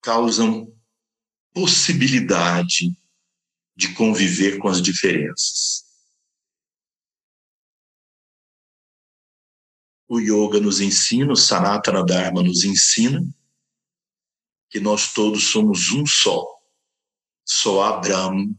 [0.04, 0.72] causam
[1.52, 2.96] possibilidade
[3.76, 5.87] de conviver com as diferenças.
[10.08, 13.22] O yoga nos ensina, o Sanatana Dharma nos ensina
[14.70, 16.46] que nós todos somos um só.
[17.46, 18.50] Só há Brahma,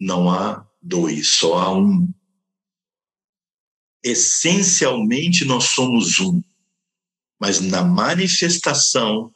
[0.00, 2.12] não há dois, só há um.
[4.02, 6.42] Essencialmente nós somos um,
[7.40, 9.34] mas na manifestação,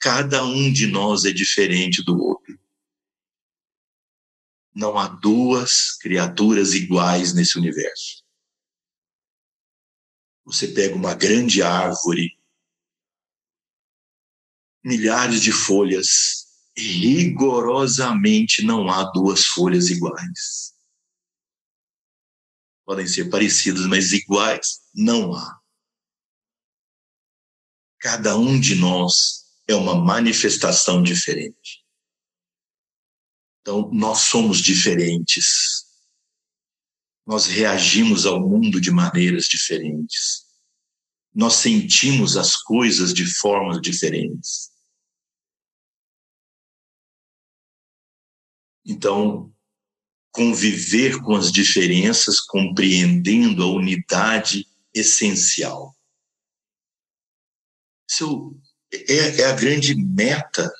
[0.00, 2.58] cada um de nós é diferente do outro.
[4.74, 8.27] Não há duas criaturas iguais nesse universo.
[10.48, 12.34] Você pega uma grande árvore,
[14.82, 20.74] milhares de folhas, rigorosamente não há duas folhas iguais.
[22.86, 25.60] Podem ser parecidas, mas iguais não há.
[28.00, 31.84] Cada um de nós é uma manifestação diferente.
[33.60, 35.77] Então, nós somos diferentes.
[37.28, 40.46] Nós reagimos ao mundo de maneiras diferentes.
[41.34, 44.72] Nós sentimos as coisas de formas diferentes.
[48.82, 49.54] Então,
[50.32, 55.94] conviver com as diferenças, compreendendo a unidade essencial.
[58.10, 58.58] Isso
[58.90, 60.72] é, é a grande meta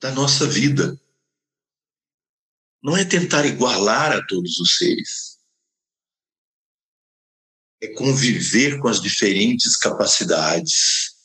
[0.00, 0.98] da nossa vida.
[2.82, 5.31] Não é tentar igualar a todos os seres.
[7.82, 11.16] É conviver com as diferentes capacidades,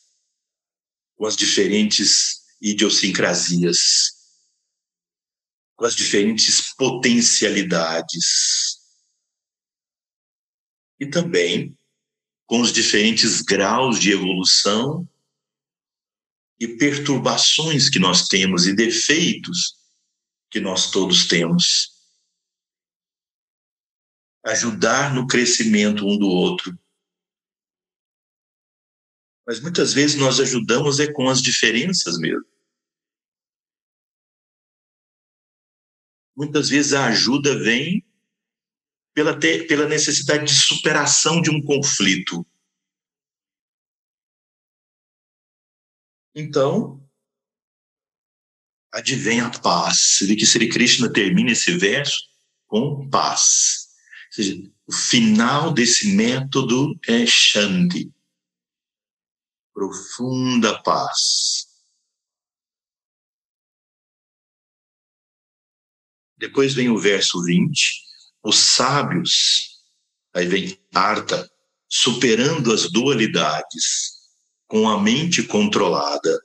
[1.16, 3.78] com as diferentes idiosincrasias,
[5.76, 8.78] com as diferentes potencialidades
[10.98, 11.76] e também
[12.46, 15.08] com os diferentes graus de evolução
[16.58, 19.76] e perturbações que nós temos e defeitos
[20.50, 21.97] que nós todos temos.
[24.44, 26.78] Ajudar no crescimento um do outro.
[29.46, 32.48] Mas muitas vezes nós ajudamos é com as diferenças mesmo.
[36.38, 38.06] muitas vezes a ajuda vem
[39.12, 42.46] pela, ter, pela necessidade de superação de um conflito.
[46.32, 47.04] Então,
[48.92, 50.20] advém a paz.
[50.20, 52.16] Sri Krishna termina esse verso
[52.68, 53.87] com paz.
[54.28, 58.12] Ou seja, o final desse método é Shanti.
[59.72, 61.66] profunda paz.
[66.36, 68.02] Depois vem o verso 20.
[68.42, 69.80] Os sábios,
[70.34, 71.48] aí vem Arta,
[71.88, 74.18] superando as dualidades,
[74.66, 76.38] com a mente controlada,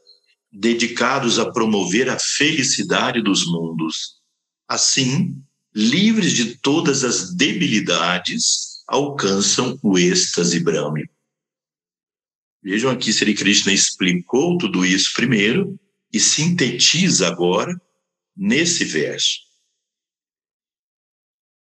[0.51, 4.21] dedicados a promover a felicidade dos mundos.
[4.67, 11.09] Assim, livres de todas as debilidades, alcançam o êxtase brahmi.
[12.61, 15.79] Vejam aqui, Sri Krishna explicou tudo isso primeiro
[16.11, 17.75] e sintetiza agora
[18.35, 19.39] nesse verso.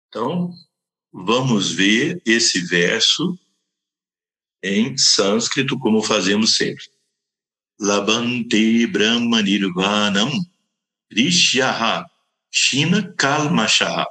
[0.08, 0.54] Então,
[1.12, 3.38] vamos ver esse verso
[4.64, 6.86] em sânscrito, como fazemos sempre.
[7.80, 10.32] Labante Brahma Nirvanam
[11.12, 12.06] Rishyaha
[12.56, 14.06] Shina Kalmashaha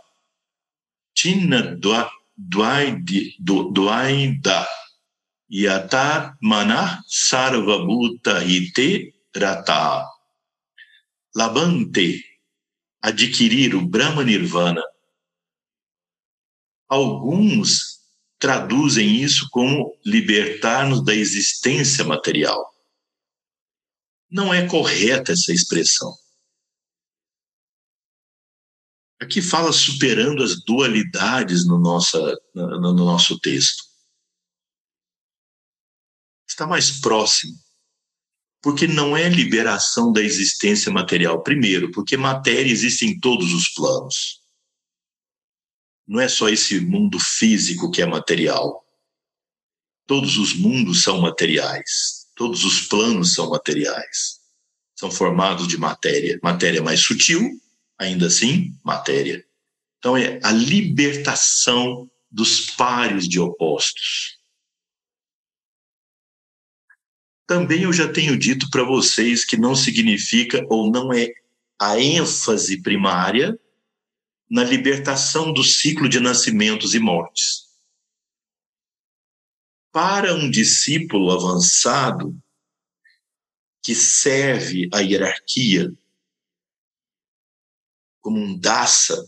[1.16, 1.78] China
[2.36, 3.46] Dvaida
[5.50, 10.06] Yata Mana Sarvabhuta Hite Rata
[11.34, 12.22] Labante
[13.02, 14.82] adquirir o Brahma Nirvana.
[16.88, 18.00] Alguns
[18.38, 22.72] traduzem isso como libertar-nos da existência material.
[24.30, 26.14] Não é correta essa expressão.
[29.20, 32.18] Aqui fala superando as dualidades no, nossa,
[32.54, 33.84] no, no nosso texto.
[36.48, 37.54] Está mais próximo.
[38.62, 41.42] Porque não é liberação da existência material.
[41.42, 44.44] Primeiro, porque matéria existe em todos os planos
[46.06, 48.84] não é só esse mundo físico que é material.
[50.06, 52.28] Todos os mundos são materiais.
[52.36, 54.40] Todos os planos são materiais.
[54.94, 56.38] São formados de matéria.
[56.42, 57.50] Matéria mais sutil,
[57.98, 59.44] ainda assim, matéria.
[59.98, 64.38] Então é a libertação dos pares de opostos.
[67.46, 71.28] Também eu já tenho dito para vocês que não significa ou não é
[71.80, 73.58] a ênfase primária
[74.50, 77.64] na libertação do ciclo de nascimentos e mortes.
[79.92, 82.36] Para um discípulo avançado
[83.82, 85.92] que serve a hierarquia
[88.24, 89.22] como um daça,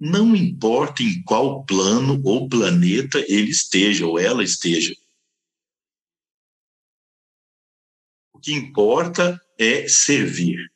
[0.00, 4.96] não importa em qual plano ou planeta ele esteja ou ela esteja.
[8.32, 10.72] O que importa é servir.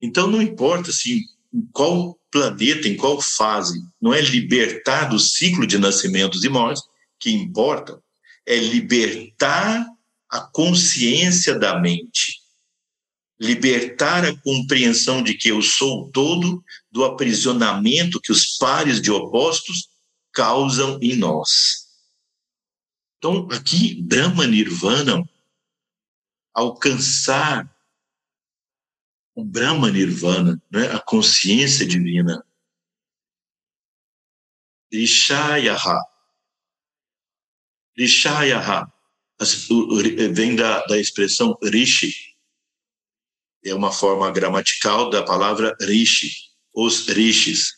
[0.00, 3.82] Então, não importa se em qual planeta, em qual fase.
[4.00, 6.84] Não é libertar do ciclo de nascimentos e mortes
[7.18, 8.00] que importa,
[8.46, 9.84] é libertar
[10.30, 12.41] a consciência da mente,
[13.42, 19.88] libertar a compreensão de que eu sou todo do aprisionamento que os pares de opostos
[20.32, 21.88] causam em nós.
[23.18, 25.28] Então, aqui, Brahma Nirvana,
[26.54, 27.68] alcançar
[29.34, 30.92] o Brahma Nirvana, né?
[30.92, 32.46] a consciência divina.
[34.92, 36.00] Rishayaha.
[37.98, 38.92] Rishayaha
[40.32, 42.31] vem da, da expressão rishi.
[43.64, 46.30] É uma forma gramatical da palavra rishi,
[46.74, 47.72] os rishis.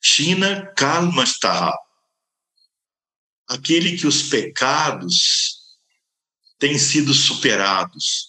[0.00, 1.72] Shina kalmastaha.
[3.48, 5.58] Aquele que os pecados
[6.58, 8.28] têm sido superados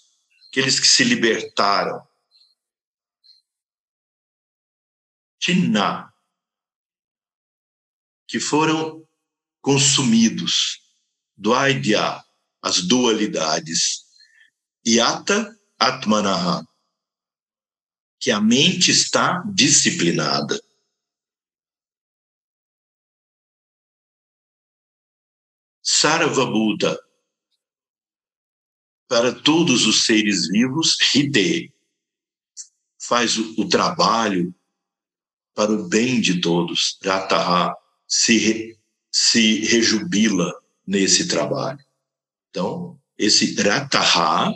[0.49, 2.05] aqueles que se libertaram.
[5.39, 6.11] Tina,
[8.27, 9.07] que foram
[9.61, 10.81] consumidos,
[11.37, 12.23] Dvaidya,
[12.61, 14.05] as dualidades,
[14.85, 16.67] Yata Atmanaha,
[18.19, 20.61] que a mente está disciplinada.
[25.81, 26.99] Sarvabhuta,
[29.07, 31.73] para todos os seres vivos, Hide
[33.01, 34.53] faz o, o, trabalho
[35.55, 36.99] para o bem de todos.
[37.03, 37.73] Rataha
[38.07, 38.77] se,
[39.11, 40.53] se rejubila
[40.85, 41.83] nesse trabalho.
[42.49, 44.53] Então, esse Rataha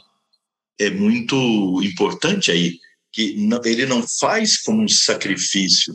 [0.80, 1.36] é muito
[1.84, 2.80] importante aí,
[3.12, 5.94] que ele não faz como um sacrifício,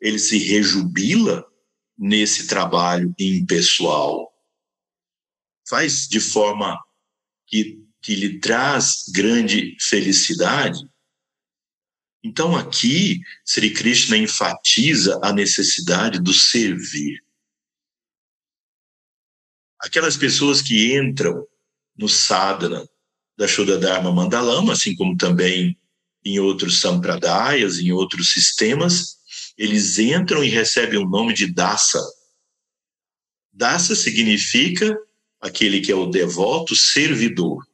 [0.00, 1.44] ele se rejubila
[1.98, 4.32] nesse trabalho impessoal.
[5.68, 6.78] Faz de forma
[7.46, 10.80] que que lhe traz grande felicidade.
[12.22, 17.24] Então, aqui, Sri Krishna enfatiza a necessidade do servir.
[19.78, 21.46] Aquelas pessoas que entram
[21.96, 22.88] no sadhana
[23.36, 25.78] da Shodadharma Mandalama, assim como também
[26.24, 29.16] em outros sampradayas, em outros sistemas,
[29.56, 32.00] eles entram e recebem o nome de dasa.
[33.52, 34.96] Dasa significa
[35.40, 37.66] aquele que é o devoto servidor.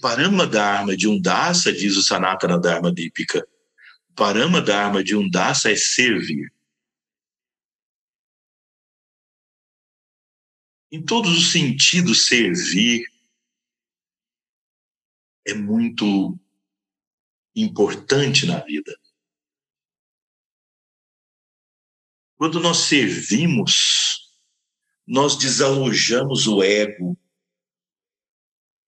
[0.00, 3.46] Parama Dharma de um dasa, diz o Sanatana Dharma Dipika,
[4.14, 6.52] Parama Dharma de um dasa é servir.
[10.92, 13.04] Em todos os sentidos, servir
[15.46, 16.38] é muito
[17.54, 18.98] importante na vida.
[22.36, 24.30] Quando nós servimos,
[25.06, 27.16] nós desalojamos o ego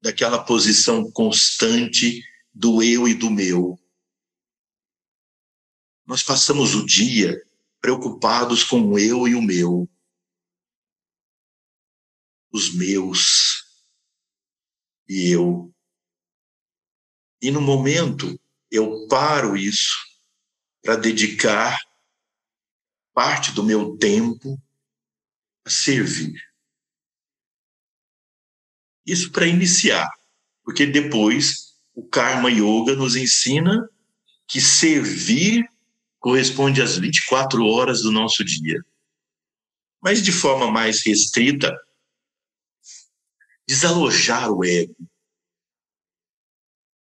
[0.01, 2.23] daquela posição constante
[2.53, 3.79] do eu e do meu.
[6.05, 7.41] Nós passamos o dia
[7.81, 9.89] preocupados com o eu e o meu.
[12.53, 13.65] Os meus
[15.09, 15.73] e eu.
[17.41, 18.39] E no momento
[18.71, 19.97] eu paro isso
[20.83, 21.79] para dedicar
[23.13, 24.61] parte do meu tempo
[25.65, 26.41] a servir.
[29.05, 30.09] Isso para iniciar,
[30.65, 33.89] porque depois o Karma Yoga nos ensina
[34.49, 35.65] que servir
[36.19, 38.83] corresponde às 24 horas do nosso dia.
[40.01, 41.77] Mas de forma mais restrita,
[43.73, 44.95] desalojar o ego.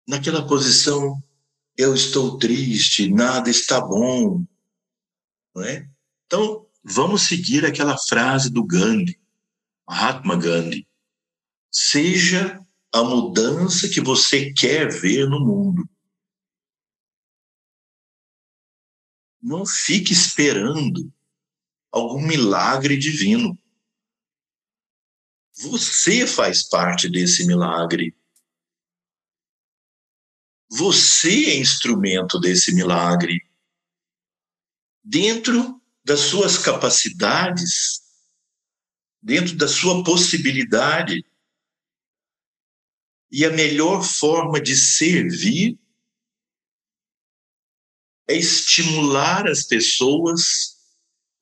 [0.07, 1.21] Naquela posição,
[1.77, 4.43] eu estou triste, nada está bom.
[5.53, 5.87] Não é?
[6.25, 9.19] Então, vamos seguir aquela frase do Gandhi,
[9.87, 10.87] Mahatma Gandhi.
[11.71, 12.59] Seja
[12.91, 15.87] a mudança que você quer ver no mundo.
[19.39, 21.13] Não fique esperando
[21.91, 23.55] algum milagre divino.
[25.57, 28.15] Você faz parte desse milagre.
[30.69, 33.39] Você é instrumento desse milagre.
[35.03, 38.01] Dentro das suas capacidades,
[39.21, 41.25] dentro da sua possibilidade
[43.31, 45.79] e a melhor forma de servir
[48.27, 50.75] é estimular as pessoas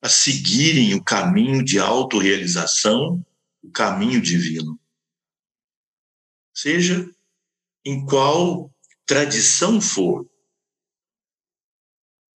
[0.00, 3.24] a seguirem o caminho de autorrealização,
[3.64, 4.78] o caminho divino.
[6.54, 7.08] Seja
[7.84, 8.70] em qual
[9.06, 10.28] tradição for,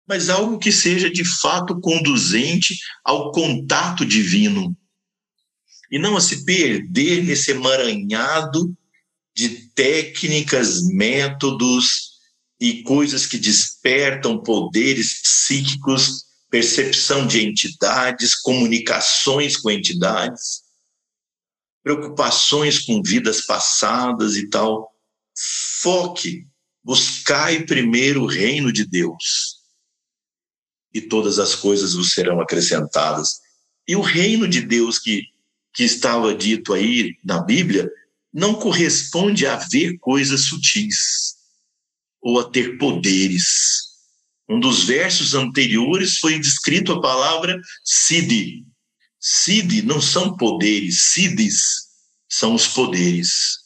[0.07, 4.77] mas algo que seja de fato conduzente ao contato divino.
[5.91, 8.77] E não a se perder nesse emaranhado
[9.35, 12.15] de técnicas, métodos
[12.61, 20.64] e coisas que despertam poderes psíquicos, percepção de entidades, comunicações com entidades,
[21.85, 24.91] preocupações com vidas passadas e tal.
[25.83, 26.47] Foque,
[26.83, 29.63] buscai primeiro o reino de Deus
[30.95, 33.41] e todas as coisas vos serão acrescentadas.
[33.87, 35.25] E o reino de Deus que,
[35.75, 37.91] que estava dito aí na Bíblia
[38.33, 41.35] não corresponde a ver coisas sutis
[42.23, 43.93] ou a ter poderes.
[44.49, 48.65] Um dos versos anteriores foi descrito a palavra Siddhi.
[49.27, 51.89] Siddhi não são poderes, Siddhis
[52.29, 53.59] são os poderes.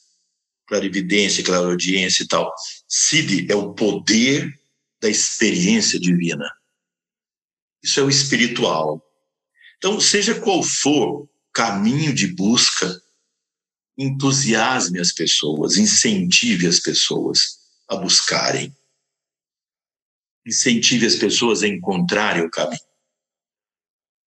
[0.69, 2.55] Clarividência, clareaudiência e tal.
[2.87, 4.57] Siddhi é o poder
[5.03, 6.49] da experiência divina.
[7.83, 9.03] Isso é o espiritual.
[9.79, 13.03] Então, seja qual for o caminho de busca
[13.97, 18.73] entusiasme as pessoas, incentive as pessoas a buscarem.
[20.47, 22.88] Incentive as pessoas a encontrarem o caminho.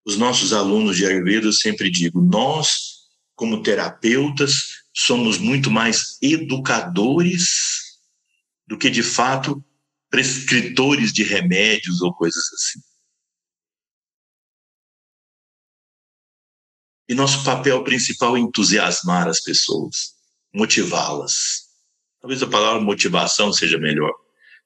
[0.05, 3.01] Os nossos alunos de Ayurveda, eu sempre digo, nós,
[3.35, 7.99] como terapeutas, somos muito mais educadores
[8.67, 9.63] do que, de fato,
[10.09, 12.79] prescritores de remédios ou coisas assim.
[17.07, 20.15] E nosso papel principal é entusiasmar as pessoas,
[20.53, 21.69] motivá-las.
[22.21, 24.13] Talvez a palavra motivação seja melhor.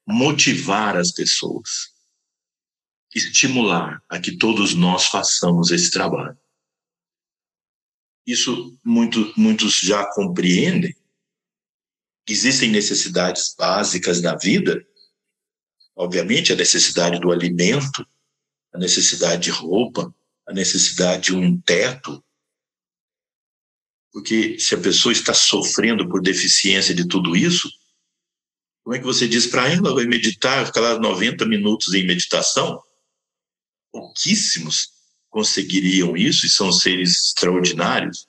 [0.05, 1.94] Motivar as pessoas.
[3.16, 6.38] Estimular a que todos nós façamos esse trabalho.
[8.28, 10.93] Isso muito, muitos já compreendem.
[12.28, 14.86] Existem necessidades básicas da vida.
[15.95, 18.05] Obviamente, a necessidade do alimento,
[18.74, 20.13] a necessidade de roupa,
[20.45, 22.22] a necessidade de um teto,
[24.11, 27.70] porque se a pessoa está sofrendo por deficiência de tudo isso,
[28.82, 32.82] como é que você diz para ela, vai meditar, ficar lá 90 minutos em meditação?
[33.95, 34.89] Pouquíssimos
[35.29, 38.27] conseguiriam isso e são seres extraordinários.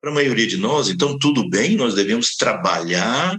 [0.00, 3.38] Para a maioria de nós, então, tudo bem, nós devemos trabalhar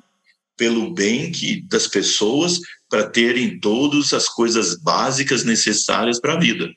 [0.56, 6.72] pelo bem que, das pessoas para terem todas as coisas básicas necessárias para a vida.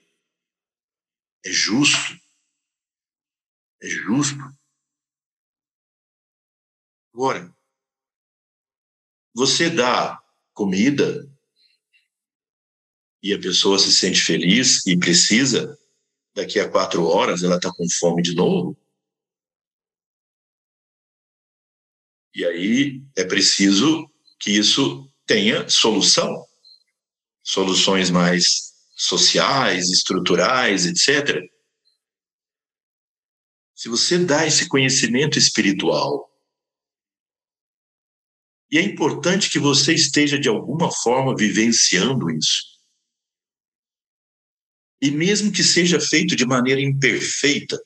[1.45, 2.19] É justo.
[3.83, 4.39] É justo.
[7.13, 7.55] Agora,
[9.35, 10.19] você dá
[10.55, 11.31] comida
[13.25, 15.79] e a pessoa se sente feliz e precisa,
[16.35, 18.77] daqui a quatro horas ela está com fome de novo.
[22.35, 24.07] E aí é preciso
[24.39, 26.45] que isso tenha solução.
[27.43, 31.41] Soluções mais sociais, estruturais, etc.
[33.75, 36.31] Se você dá esse conhecimento espiritual,
[38.71, 42.74] e é importante que você esteja de alguma forma vivenciando isso.
[45.05, 47.79] E mesmo que seja feito de maneira imperfeita,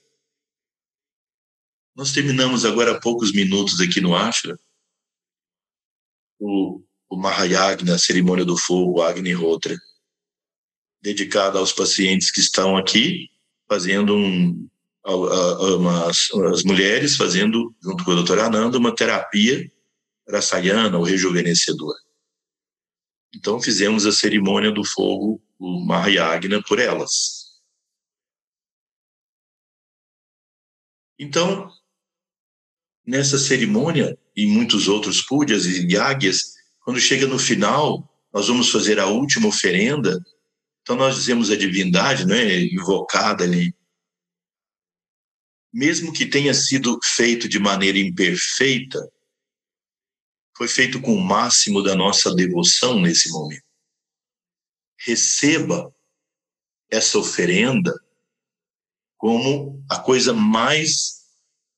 [1.96, 4.56] nós terminamos agora há poucos minutos aqui no Ashra
[6.38, 9.76] o, o Mahayagna, a cerimônia do fogo, Agni Hotra,
[11.02, 13.28] dedicada aos pacientes que estão aqui,
[13.68, 14.68] fazendo um,
[15.04, 19.68] umas, as mulheres fazendo, junto com a doutora Ananda, uma terapia
[20.28, 21.98] rasayana, ou rejuvenescedora.
[23.34, 27.48] Então fizemos a cerimônia do fogo, o Mahayagna, por elas.
[31.18, 31.70] Então,
[33.04, 39.00] nessa cerimônia, e muitos outros pujas e yagyas, quando chega no final, nós vamos fazer
[39.00, 40.22] a última oferenda,
[40.82, 43.74] então nós dizemos a divindade, né, invocada ali,
[45.72, 48.98] mesmo que tenha sido feito de maneira imperfeita,
[50.56, 53.67] foi feito com o máximo da nossa devoção nesse momento.
[54.98, 55.94] Receba
[56.90, 57.92] essa oferenda
[59.16, 61.26] como a coisa mais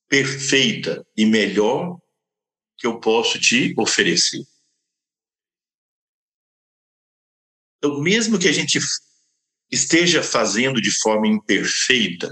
[0.08, 1.98] perfeita e melhor
[2.76, 4.44] que eu posso te oferecer.
[7.78, 8.78] Então, mesmo que a gente
[9.70, 12.28] esteja fazendo de forma imperfeita,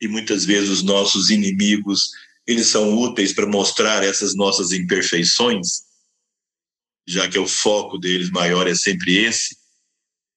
[0.00, 2.10] e muitas vezes os nossos inimigos,
[2.46, 5.87] eles são úteis para mostrar essas nossas imperfeições,
[7.08, 9.56] já que é o foco deles maior é sempre esse.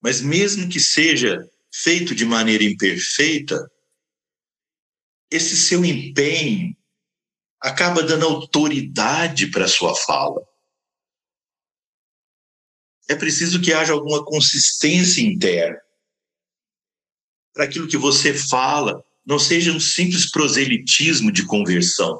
[0.02, 1.38] Mas mesmo que seja
[1.74, 3.70] feito de maneira imperfeita,
[5.30, 6.76] esse seu empenho
[7.60, 10.42] acaba dando autoridade para a sua fala.
[13.10, 15.80] É preciso que haja alguma consistência interna
[17.54, 22.20] para aquilo que você fala não seja um simples proselitismo de conversão.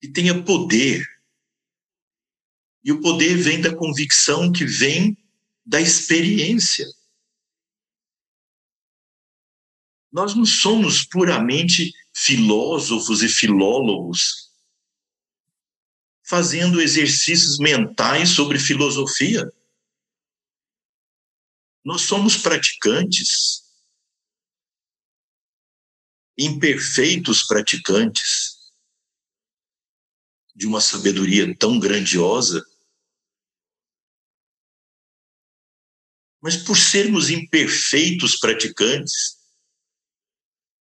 [0.00, 1.11] E tenha poder.
[2.84, 5.16] E o poder vem da convicção que vem
[5.64, 6.86] da experiência.
[10.10, 14.52] Nós não somos puramente filósofos e filólogos
[16.32, 19.52] fazendo exercícios mentais sobre filosofia.
[21.84, 23.62] Nós somos praticantes,
[26.38, 28.56] imperfeitos praticantes
[30.54, 32.64] de uma sabedoria tão grandiosa.
[36.42, 39.38] Mas por sermos imperfeitos praticantes,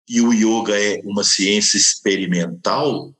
[0.07, 3.13] e o yoga é uma ciência experimental,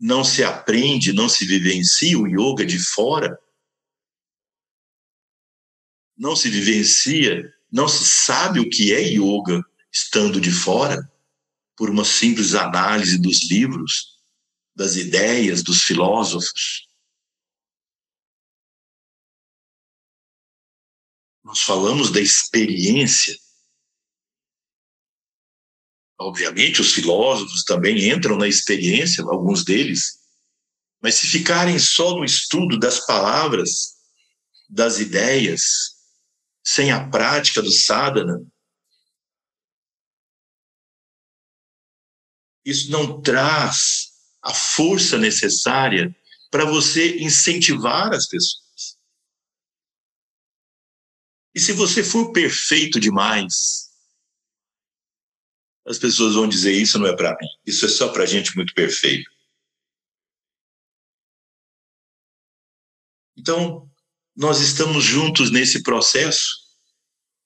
[0.00, 3.38] não se aprende, não se vivencia o yoga de fora,
[6.16, 11.08] não se vivencia, não se sabe o que é yoga estando de fora,
[11.76, 14.18] por uma simples análise dos livros,
[14.74, 16.88] das ideias dos filósofos.
[21.44, 23.36] Nós falamos da experiência
[26.22, 30.20] Obviamente, os filósofos também entram na experiência, alguns deles,
[31.02, 33.96] mas se ficarem só no estudo das palavras,
[34.70, 35.62] das ideias,
[36.64, 38.40] sem a prática do sadhana,
[42.64, 46.14] isso não traz a força necessária
[46.52, 48.62] para você incentivar as pessoas.
[51.54, 53.90] E se você for perfeito demais,
[55.86, 58.72] as pessoas vão dizer: Isso não é para mim, isso é só para gente muito
[58.74, 59.30] perfeito.
[63.36, 63.90] Então,
[64.36, 66.62] nós estamos juntos nesse processo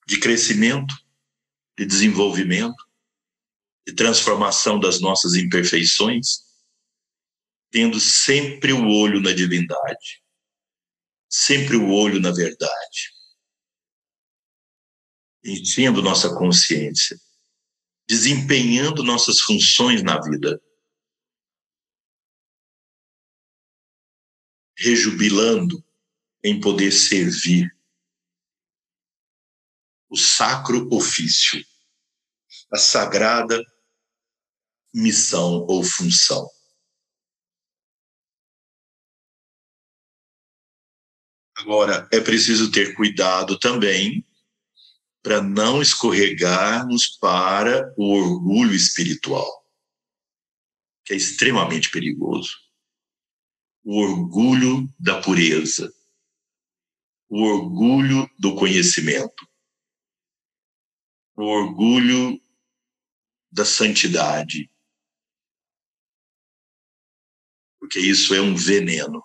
[0.07, 0.95] de crescimento,
[1.77, 2.77] de desenvolvimento,
[3.87, 6.45] de transformação das nossas imperfeições,
[7.71, 10.23] tendo sempre o olho na divindade,
[11.29, 13.16] sempre o olho na verdade,
[15.47, 17.17] enchendo nossa consciência
[18.09, 20.63] desempenhando nossas funções na vida,
[24.79, 25.85] rejubilando
[26.43, 27.75] em poder servir
[30.09, 31.61] o sacro ofício,
[32.73, 33.61] a sagrada
[34.95, 36.49] missão ou função.
[41.57, 44.25] Agora, é preciso ter cuidado também
[45.27, 49.69] para não escorregarmos para o orgulho espiritual,
[51.05, 52.57] que é extremamente perigoso.
[53.83, 55.93] O orgulho da pureza,
[57.29, 59.45] o orgulho do conhecimento,
[61.35, 62.41] o orgulho
[63.51, 64.71] da santidade,
[67.81, 69.25] porque isso é um veneno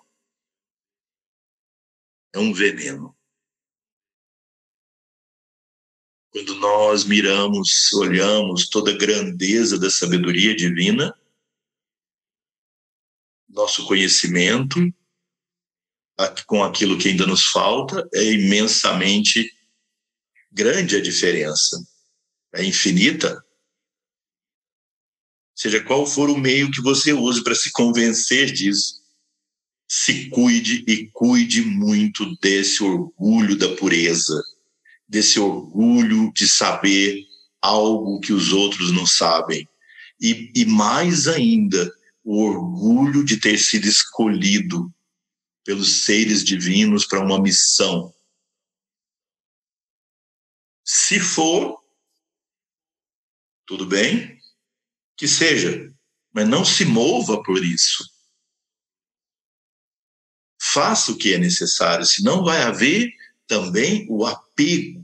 [2.34, 3.14] é um veneno.
[6.32, 11.14] Quando nós miramos, olhamos toda a grandeza da sabedoria divina,
[13.46, 14.80] nosso conhecimento,
[16.46, 19.52] com aquilo que ainda nos falta, é imensamente
[20.50, 21.86] grande a diferença.
[22.54, 23.44] É infinita.
[25.54, 29.02] Seja qual for o meio que você use para se convencer disso,
[29.86, 34.42] se cuide e cuide muito desse orgulho da pureza,
[35.12, 37.22] desse orgulho de saber
[37.60, 39.68] algo que os outros não sabem.
[40.18, 41.94] E, e mais ainda,
[42.24, 44.90] o orgulho de ter sido escolhido
[45.64, 48.10] pelos seres divinos para uma missão.
[50.82, 51.78] Se for,
[53.66, 54.38] tudo bem,
[55.14, 55.92] que seja,
[56.32, 58.10] mas não se mova por isso
[60.72, 63.12] faça o que é necessário, senão vai haver
[63.46, 65.01] também o apego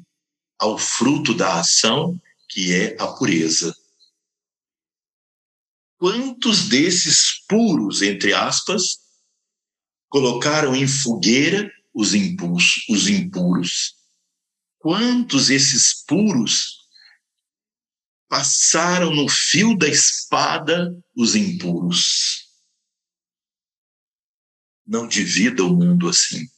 [0.59, 3.75] ao fruto da ação, que é a pureza.
[5.99, 8.99] Quantos desses puros, entre aspas,
[10.09, 13.97] colocaram em fogueira os impulsos, os impuros?
[14.79, 16.79] Quantos esses puros
[18.29, 22.49] passaram no fio da espada os impuros?
[24.87, 26.49] Não divida o mundo assim.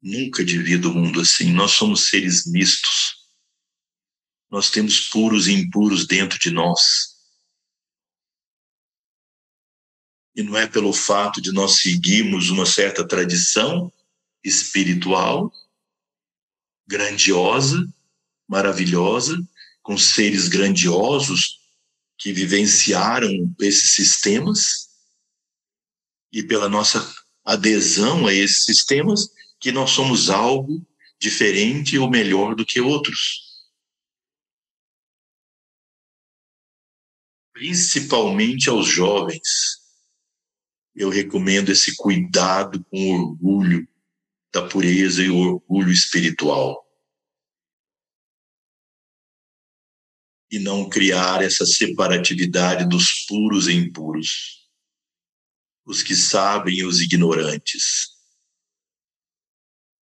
[0.00, 1.52] Nunca divida o mundo assim.
[1.52, 3.16] Nós somos seres mistos.
[4.50, 7.16] Nós temos puros e impuros dentro de nós.
[10.34, 13.92] E não é pelo fato de nós seguirmos uma certa tradição
[14.44, 15.52] espiritual
[16.86, 17.86] grandiosa,
[18.46, 19.36] maravilhosa,
[19.82, 21.58] com seres grandiosos
[22.16, 24.88] que vivenciaram esses sistemas,
[26.32, 29.28] e pela nossa adesão a esses sistemas
[29.60, 30.86] que nós somos algo
[31.18, 33.66] diferente ou melhor do que outros.
[37.52, 39.78] Principalmente aos jovens,
[40.94, 43.88] eu recomendo esse cuidado com o orgulho
[44.52, 46.84] da pureza e o orgulho espiritual.
[50.50, 54.58] E não criar essa separatividade dos puros e impuros
[55.88, 58.17] os que sabem e os ignorantes.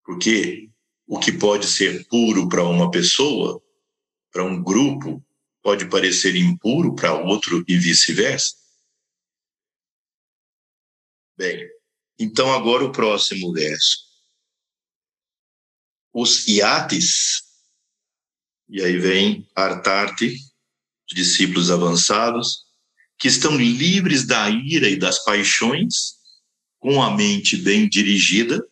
[0.06, 0.70] Porque
[1.04, 3.60] o que pode ser puro para uma pessoa,
[4.30, 5.20] para um grupo,
[5.60, 8.54] pode parecer impuro para outro e vice-versa.
[11.36, 11.68] Bem,
[12.16, 14.06] então agora o próximo verso.
[16.14, 17.42] Os iates,
[18.68, 20.38] e aí vem Artarte,
[21.08, 22.64] discípulos avançados,
[23.18, 26.14] que estão livres da ira e das paixões,
[26.78, 28.64] com a mente bem dirigida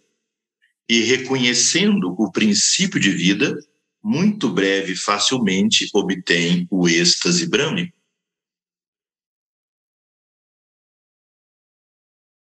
[0.89, 3.57] e reconhecendo o princípio de vida,
[4.03, 7.97] muito breve e facilmente obtém o êxtase brâmico.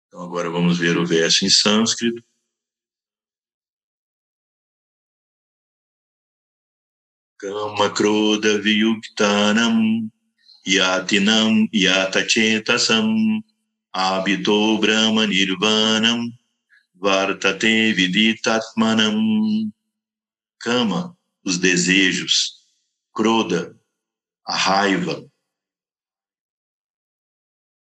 [0.07, 2.23] Então agora vamos ver o verso em sânscrito.
[7.39, 10.09] Kama Kroda Vyuktanam
[10.65, 13.43] yatinam yatachetasam
[13.93, 16.27] abito brahma nirvanam
[16.99, 19.71] vartate viditatmanam
[20.59, 22.67] kama, os desejos,
[23.13, 23.79] kroda,
[24.45, 25.29] a raiva,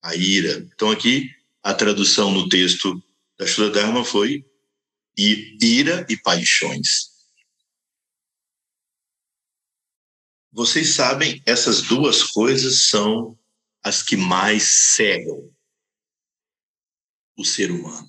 [0.03, 0.59] a ira.
[0.75, 1.31] Então aqui
[1.63, 3.03] a tradução no texto
[3.39, 4.45] da Shula foi
[5.17, 7.13] ira e paixões.
[10.51, 13.39] Vocês sabem, essas duas coisas são
[13.83, 15.51] as que mais cegam
[17.37, 18.09] o ser humano.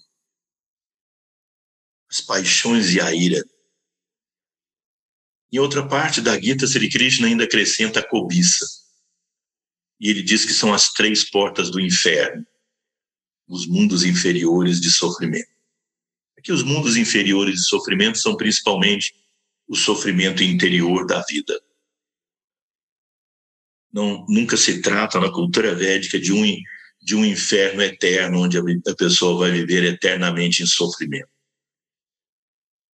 [2.13, 3.43] As paixões e a ira.
[5.51, 8.67] Em outra parte da Gita, Sri Krishna ainda acrescenta a cobiça.
[9.99, 12.45] E ele diz que são as três portas do inferno,
[13.47, 15.49] os mundos inferiores de sofrimento.
[16.37, 19.11] Aqui os mundos inferiores de sofrimento são principalmente
[19.67, 21.59] o sofrimento interior da vida.
[23.91, 26.45] Não, nunca se trata na cultura védica de um,
[27.01, 31.32] de um inferno eterno, onde a pessoa vai viver eternamente em sofrimento.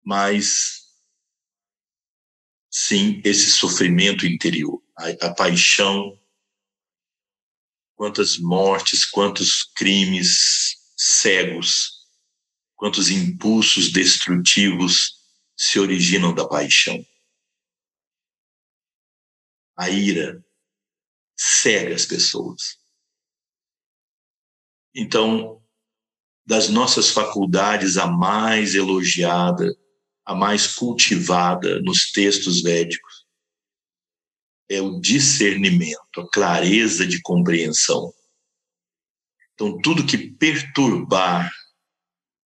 [0.05, 0.83] Mas,
[2.69, 6.21] sim, esse sofrimento interior, a, a paixão,
[7.95, 12.05] quantas mortes, quantos crimes cegos,
[12.75, 15.15] quantos impulsos destrutivos
[15.57, 17.03] se originam da paixão.
[19.75, 20.45] A ira
[21.35, 22.77] cega as pessoas.
[24.93, 25.61] Então,
[26.45, 29.75] das nossas faculdades, a mais elogiada,
[30.25, 33.25] a mais cultivada nos textos védicos
[34.67, 38.11] é o discernimento, a clareza de compreensão.
[39.53, 41.51] Então, tudo que perturbar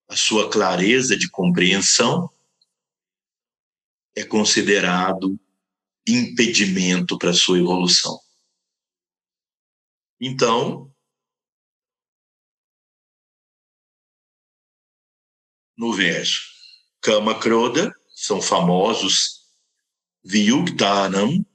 [0.08, 2.30] a sua clareza de compreensão
[4.16, 5.40] é considerado
[6.08, 8.20] impedimento para a sua evolução.
[10.22, 10.94] Então,
[15.76, 16.53] no verso,
[17.04, 19.42] Kama Kroda são famosos
[20.24, 21.46] Vyugdanam,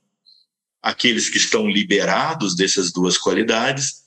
[0.83, 4.03] aqueles que estão liberados dessas duas qualidades,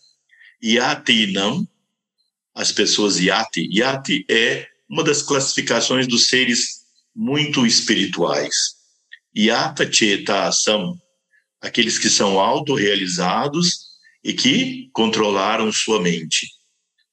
[0.64, 1.68] Yatinam,
[2.54, 3.68] as pessoas Yati.
[3.76, 6.82] Yati é uma das classificações dos seres
[7.16, 8.76] muito espirituais.
[9.36, 10.96] Yata Cheta Asam,
[11.60, 16.48] aqueles que são autorrealizados e que controlaram sua mente.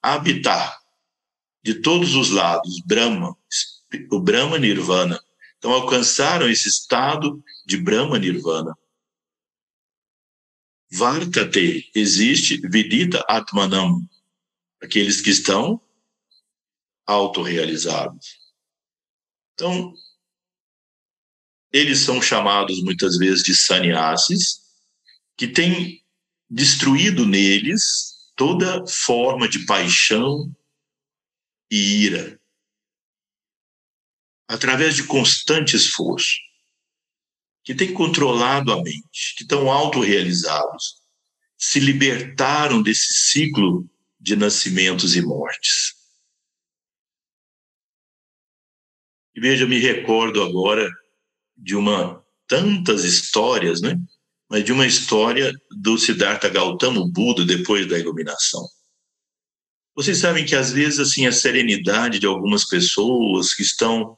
[0.03, 0.79] Habitar,
[1.65, 3.35] de todos os lados, Brahma,
[4.11, 5.21] o Brahma Nirvana.
[5.59, 8.77] Então alcançaram esse estado de Brahma Nirvana.
[10.91, 14.01] Vartate, existe Vidita Atmanam,
[14.81, 15.81] aqueles que estão
[17.07, 18.39] autorrealizados.
[19.55, 19.93] Então,
[21.73, 24.63] eles são chamados muitas vezes de sannyasis,
[25.37, 26.03] que têm
[26.49, 30.55] destruído neles toda forma de paixão
[31.71, 32.38] e ira,
[34.49, 36.37] através de constante esforço,
[37.63, 40.97] que têm controlado a mente, que estão autorrealizados,
[41.59, 43.89] se libertaram desse ciclo
[44.19, 45.95] de nascimentos e mortes.
[49.35, 50.91] E veja, me recordo agora
[51.57, 54.01] de uma tantas histórias, né?
[54.49, 58.67] Mas de uma história do Siddhartha Gautama, o Buda, depois da iluminação.
[59.95, 64.17] Vocês sabem que às vezes assim a serenidade de algumas pessoas que estão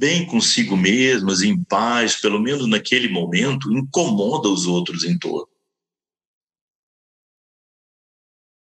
[0.00, 5.50] bem consigo mesmas, em paz, pelo menos naquele momento, incomoda os outros em torno.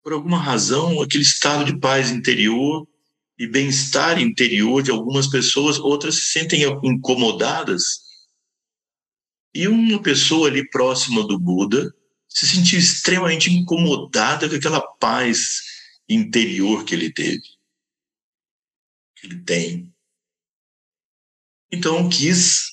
[0.05, 2.87] por alguma razão, aquele estado de paz interior
[3.39, 8.05] e bem-estar interior de algumas pessoas, outras se sentem incomodadas.
[9.55, 11.91] E uma pessoa ali próxima do Buda
[12.28, 15.62] se sentiu extremamente incomodada com aquela paz
[16.07, 17.43] interior que ele teve,
[19.16, 19.93] que ele tem.
[21.75, 22.66] Então quis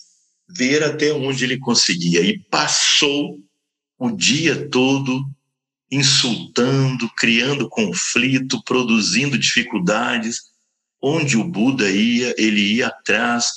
[0.48, 3.40] ver até onde ele conseguia e passou
[3.98, 5.26] o dia todo
[5.90, 10.52] insultando, criando conflito, produzindo dificuldades.
[11.02, 13.48] Onde o Buda ia, ele ia atrás,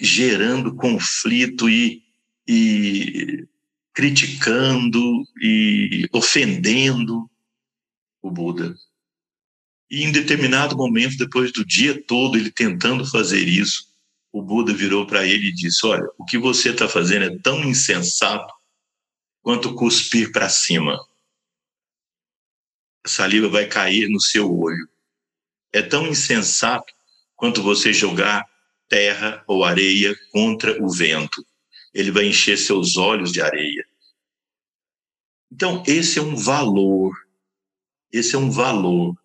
[0.00, 2.02] gerando conflito e,
[2.48, 3.46] e
[3.92, 7.30] criticando e ofendendo
[8.22, 8.74] o Buda.
[9.90, 13.87] E em determinado momento, depois do dia todo ele tentando fazer isso,
[14.32, 17.64] o Buda virou para ele e disse: Olha, o que você está fazendo é tão
[17.64, 18.52] insensato
[19.42, 20.98] quanto cuspir para cima
[23.04, 24.86] a saliva vai cair no seu olho.
[25.72, 26.92] É tão insensato
[27.34, 28.44] quanto você jogar
[28.88, 31.44] terra ou areia contra o vento.
[31.94, 33.86] Ele vai encher seus olhos de areia.
[35.50, 37.14] Então, esse é um valor.
[38.12, 39.16] Esse é um valor.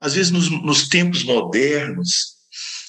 [0.00, 2.35] Às vezes, nos, nos tempos modernos,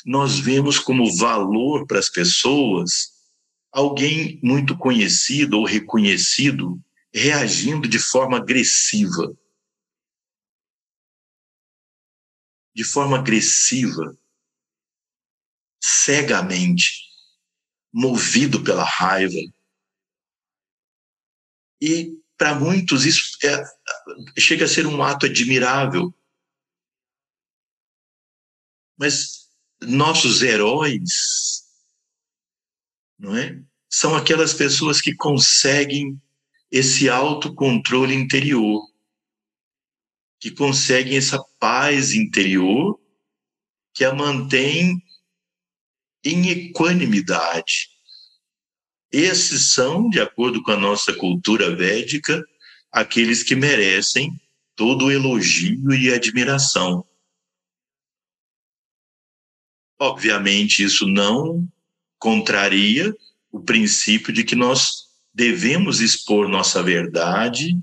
[0.08, 3.12] nós vemos como valor para as pessoas
[3.70, 6.82] alguém muito conhecido ou reconhecido
[7.14, 9.38] reagindo de forma agressiva.
[12.74, 14.18] De forma agressiva,
[15.84, 16.90] cegamente,
[17.92, 19.34] movido pela raiva.
[21.82, 23.62] E para muitos isso é,
[24.40, 26.14] chega a ser um ato admirável.
[28.98, 29.47] Mas
[29.82, 31.64] nossos heróis,
[33.18, 33.62] não é?
[33.90, 36.20] São aquelas pessoas que conseguem
[36.70, 38.82] esse autocontrole interior,
[40.40, 43.00] que conseguem essa paz interior
[43.94, 45.02] que a mantém
[46.24, 47.90] em equanimidade.
[49.12, 52.44] Esses são, de acordo com a nossa cultura védica,
[52.92, 54.32] aqueles que merecem
[54.76, 57.06] todo o elogio e admiração.
[60.00, 61.68] Obviamente, isso não
[62.20, 63.16] contraria
[63.52, 67.78] o princípio de que nós devemos expor nossa verdade,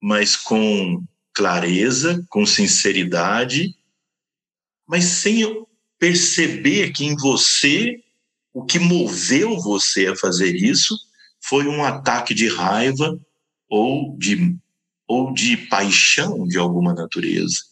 [0.00, 1.04] mas com
[1.34, 3.74] clareza, com sinceridade,
[4.86, 5.44] mas sem
[5.98, 8.02] perceber que em você
[8.52, 10.98] o que moveu você a fazer isso
[11.40, 13.18] foi um ataque de raiva
[13.68, 14.56] ou de
[15.06, 17.71] ou de paixão de alguma natureza.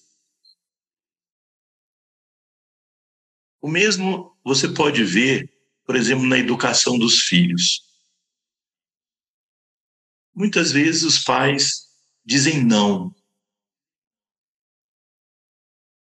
[3.61, 5.53] O mesmo você pode ver,
[5.85, 7.83] por exemplo, na educação dos filhos.
[10.35, 11.87] Muitas vezes os pais
[12.25, 13.15] dizem não.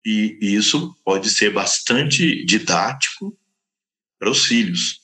[0.05, 3.36] E isso pode ser bastante didático
[4.18, 5.01] para os filhos.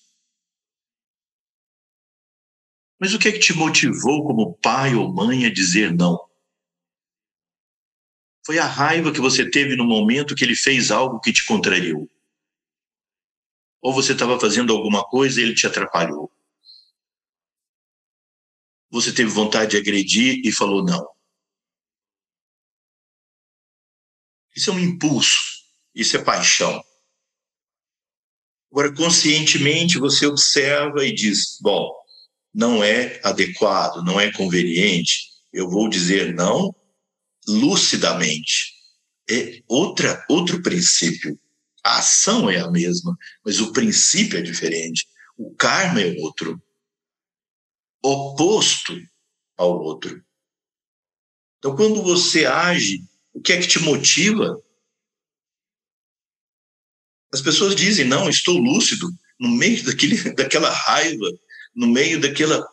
[2.98, 6.18] Mas o que é que te motivou como pai ou mãe a dizer não?
[8.46, 12.08] Foi a raiva que você teve no momento que ele fez algo que te contrariou.
[13.86, 16.28] Ou você estava fazendo alguma coisa e ele te atrapalhou.
[18.90, 21.08] Você teve vontade de agredir e falou não.
[24.56, 25.38] Isso é um impulso,
[25.94, 26.82] isso é paixão.
[28.72, 31.88] Agora, conscientemente, você observa e diz: bom,
[32.52, 36.74] não é adequado, não é conveniente, eu vou dizer não
[37.46, 38.74] lucidamente.
[39.30, 41.38] É outra, outro princípio.
[41.86, 45.06] A ação é a mesma, mas o princípio é diferente.
[45.36, 46.60] O karma é outro,
[48.02, 48.92] oposto
[49.56, 50.20] ao outro.
[51.58, 54.60] Então, quando você age, o que é que te motiva?
[57.32, 59.08] As pessoas dizem: não, estou lúcido,
[59.38, 61.30] no meio daquele, daquela raiva,
[61.72, 62.66] no meio daquela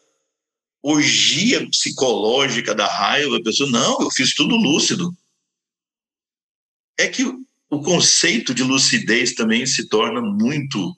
[0.82, 5.16] orgia psicológica da raiva, a pessoa, não, eu fiz tudo lúcido.
[6.98, 7.24] É que
[7.74, 10.96] o conceito de lucidez também se torna muito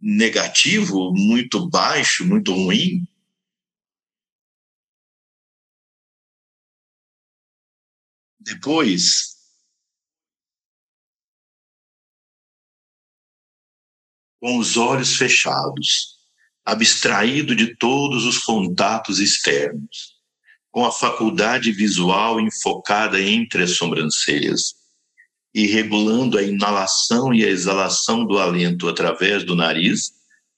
[0.00, 3.06] negativo, muito baixo, muito ruim.
[8.38, 9.36] Depois,
[14.40, 16.20] com os olhos fechados,
[16.64, 20.20] abstraído de todos os contatos externos,
[20.70, 24.79] com a faculdade visual enfocada entre as sobrancelhas,
[25.54, 30.12] e regulando a inalação e a exalação do alento através do nariz,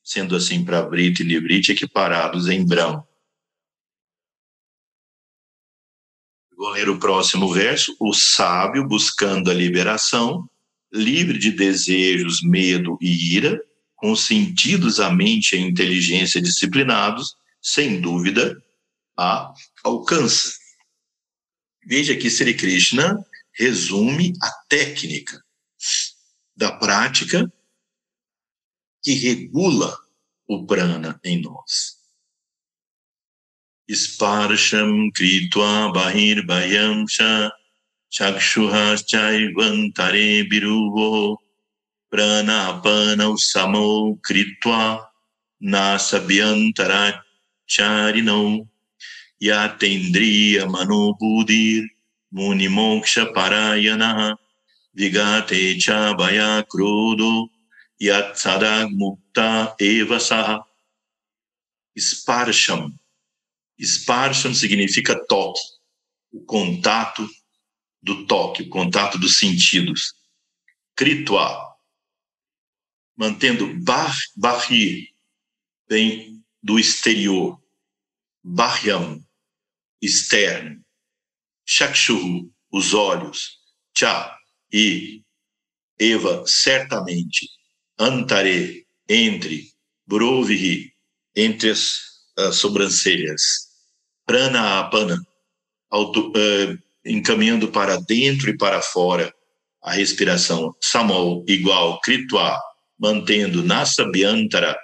[0.05, 3.07] sendo assim para Brita e Nibrite equiparados em Brahma.
[6.57, 7.97] Vou ler o próximo verso.
[7.99, 10.49] O sábio, buscando a liberação,
[10.93, 13.61] livre de desejos, medo e ira,
[13.97, 18.61] com os sentidos, a mente e a inteligência disciplinados, sem dúvida,
[19.17, 20.53] a alcança.
[21.85, 23.25] Veja que Sri Krishna
[23.59, 25.43] resume a técnica
[26.57, 27.51] da prática
[29.03, 29.97] que regula
[30.47, 32.01] o prana em nós.
[33.91, 37.51] Sparsham kritva bahir bhahyam sha
[38.11, 41.39] chakshuha chaivantare biruvo
[42.11, 45.09] pranapanau samo kritva
[45.61, 47.23] nasabhyantara
[47.67, 48.69] charinau
[49.41, 51.89] yatendriya manobudir
[52.33, 54.37] munimoksha parayana
[54.95, 57.49] vigate cha vaya krudo
[58.01, 60.19] yat sadag mukta eva.
[61.99, 62.91] Sparsham.
[63.81, 65.61] Sparsham significa toque,
[66.33, 67.29] o contato
[68.03, 70.15] do toque, o contato dos sentidos.
[70.97, 71.77] Kritwa,
[73.17, 75.15] mantendo bar, barri,
[75.89, 77.61] vem do exterior.
[78.45, 79.25] Bahyam,
[80.01, 80.82] externo.
[81.75, 83.57] Chakshu, os olhos,
[83.97, 84.37] Cha
[84.71, 85.23] e
[85.99, 87.49] Eva, certamente,
[87.99, 89.69] Antare, entre,
[90.07, 90.93] Brovihi,
[91.35, 91.99] entre as,
[92.37, 93.41] as sobrancelhas,
[94.27, 95.19] Prana Apana,
[95.91, 99.33] auto, uh, encaminhando para dentro e para fora
[99.83, 102.61] a respiração, Samol, igual, Kritwa,
[102.99, 104.79] mantendo Nasabhyantara,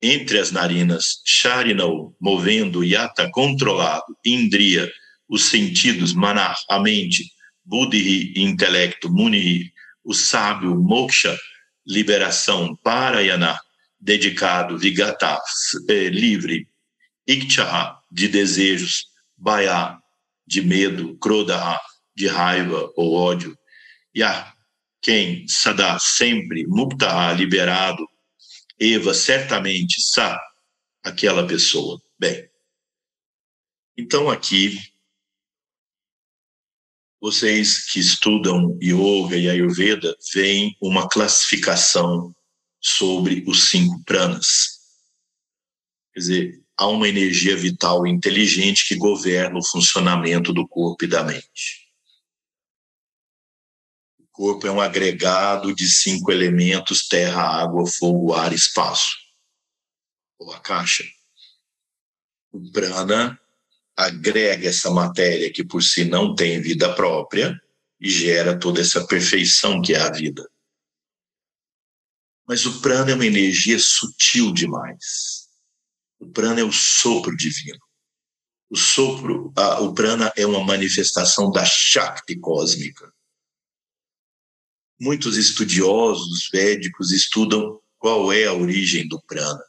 [0.00, 4.88] entre as narinas, Sharinau, movendo Yata, controlado, Indriya,
[5.28, 7.30] os sentidos, manar, a mente,
[7.64, 9.72] buddhi, intelecto, muni,
[10.04, 11.36] o sábio, moksha,
[11.86, 13.58] liberação, parayana,
[13.98, 15.40] dedicado, vigata,
[15.88, 16.68] eh, livre,
[17.26, 19.06] ikchaha, de desejos,
[19.36, 19.98] baya,
[20.46, 21.80] de medo, krodaha,
[22.14, 23.56] de raiva ou ódio,
[24.14, 24.52] ya,
[25.02, 28.06] quem sadá sempre, mukta liberado,
[28.80, 30.40] Eva certamente sa,
[31.02, 32.00] aquela pessoa.
[32.18, 32.48] Bem,
[33.96, 34.78] então aqui,
[37.24, 42.36] vocês que estudam Yoga e Ayurveda veem uma classificação
[42.78, 44.78] sobre os cinco pranas.
[46.12, 51.24] Quer dizer, há uma energia vital inteligente que governa o funcionamento do corpo e da
[51.24, 51.88] mente.
[54.18, 59.16] O corpo é um agregado de cinco elementos: terra, água, fogo, ar, espaço.
[60.38, 61.04] Ou a caixa.
[62.52, 63.40] O prana
[63.96, 67.58] agrega essa matéria que por si não tem vida própria
[68.00, 70.48] e gera toda essa perfeição que é a vida.
[72.46, 75.48] Mas o prana é uma energia sutil demais.
[76.18, 77.78] O prana é o sopro divino.
[78.68, 83.12] O sopro, a, o prana é uma manifestação da Shakti cósmica.
[85.00, 89.62] Muitos estudiosos védicos estudam qual é a origem do prana.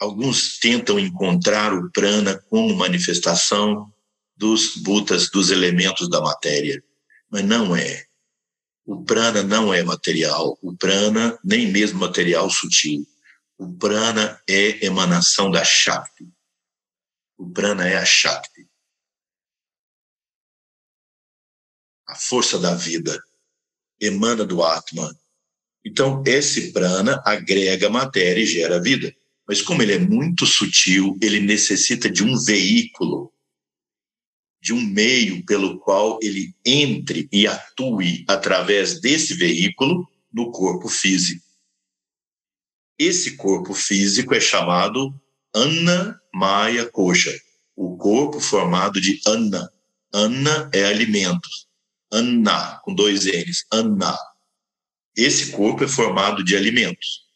[0.00, 3.92] Alguns tentam encontrar o prana como manifestação
[4.34, 6.82] dos butas, dos elementos da matéria,
[7.30, 8.06] mas não é.
[8.86, 13.06] O prana não é material, o prana nem mesmo material sutil.
[13.58, 16.26] O prana é emanação da Shakti.
[17.36, 18.66] O prana é a Shakti.
[22.08, 23.22] A força da vida
[24.00, 25.14] emana do Atman.
[25.84, 29.14] Então, esse prana agrega matéria e gera vida.
[29.50, 33.32] Mas como ele é muito sutil, ele necessita de um veículo,
[34.62, 41.44] de um meio pelo qual ele entre e atue através desse veículo no corpo físico.
[42.96, 45.12] Esse corpo físico é chamado
[45.52, 47.36] Anna Maya Kosha,
[47.74, 49.68] o corpo formado de Anna.
[50.14, 51.66] Anna é alimentos.
[52.12, 54.16] Anna, com dois N's, Anna.
[55.16, 57.28] Esse corpo é formado de alimentos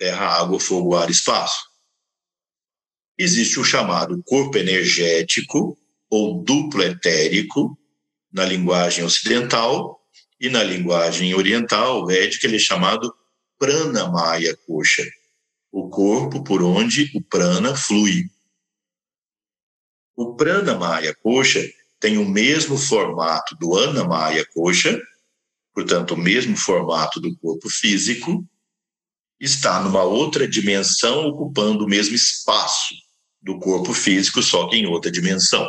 [0.00, 1.60] terra, água, fogo, ar, espaço.
[3.18, 5.76] Existe o chamado corpo energético
[6.08, 7.78] ou duplo etérico
[8.32, 10.00] na linguagem ocidental
[10.40, 13.14] e na linguagem oriental, védica, ele é chamado
[13.58, 15.06] pranamaya kosha,
[15.70, 18.24] o corpo por onde o prana flui.
[20.16, 21.62] O pranamaya kosha
[22.00, 24.98] tem o mesmo formato do anamaya kosha,
[25.74, 28.42] portanto, o mesmo formato do corpo físico,
[29.40, 32.94] está numa outra dimensão, ocupando o mesmo espaço
[33.40, 35.66] do corpo físico, só que em outra dimensão.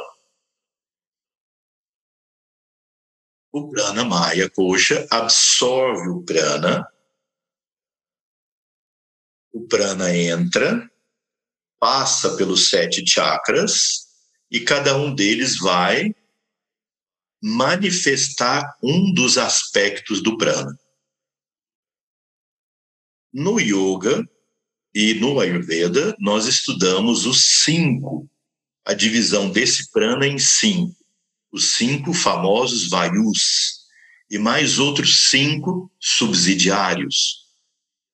[3.53, 6.88] O prana maya coxa absorve o prana,
[9.53, 10.89] o prana entra,
[11.80, 14.07] passa pelos sete chakras
[14.49, 16.15] e cada um deles vai
[17.41, 20.77] manifestar um dos aspectos do prana.
[23.33, 24.27] No yoga
[24.93, 28.29] e no Ayurveda, nós estudamos os cinco,
[28.83, 30.93] a divisão desse prana em cinco,
[31.49, 33.87] os cinco famosos vayus,
[34.29, 37.45] e mais outros cinco subsidiários.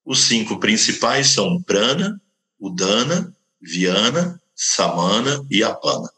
[0.05, 2.21] Os cinco principais são prana,
[2.59, 6.11] udana, viana, samana e apana.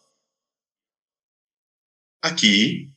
[2.21, 2.89] Aqui,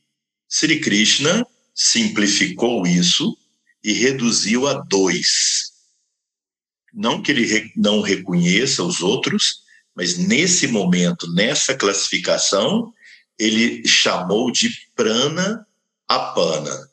[0.49, 3.37] Sri Krishna simplificou isso
[3.81, 5.72] e reduziu a dois
[6.93, 9.63] não que ele não reconheça os outros,
[9.95, 12.93] mas nesse momento, nessa classificação,
[13.37, 15.65] ele chamou de prana
[16.07, 16.89] apana.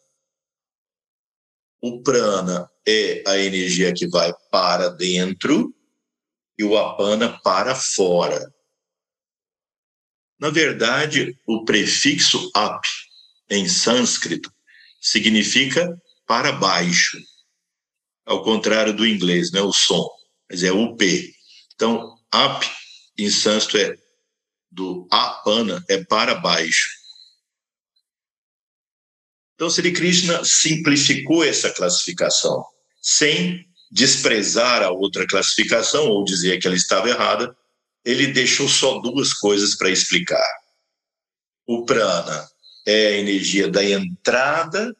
[1.82, 5.74] O prana é a energia que vai para dentro
[6.58, 8.52] e o apana para fora.
[10.38, 12.82] Na verdade, o prefixo ap
[13.50, 14.52] em sânscrito
[15.00, 17.18] significa para baixo
[18.30, 20.08] ao contrário do inglês, né, o som,
[20.48, 21.34] mas é o P.
[21.74, 22.64] Então, up
[23.18, 23.98] em sânscrito é
[24.70, 26.88] do apana, é para baixo.
[29.56, 32.64] Então, Sri Krishna simplificou essa classificação,
[33.02, 37.52] sem desprezar a outra classificação ou dizer que ela estava errada,
[38.04, 40.48] ele deixou só duas coisas para explicar.
[41.66, 42.48] O prana
[42.86, 44.96] é a energia da entrada,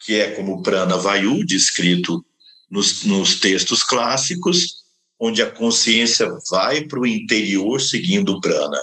[0.00, 2.22] que é como prana vayu, descrito
[2.70, 4.84] nos, nos textos clássicos,
[5.18, 8.80] onde a consciência vai para o interior seguindo o prana.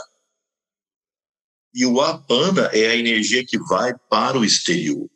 [1.73, 5.09] E o apana é a energia que vai para o exterior.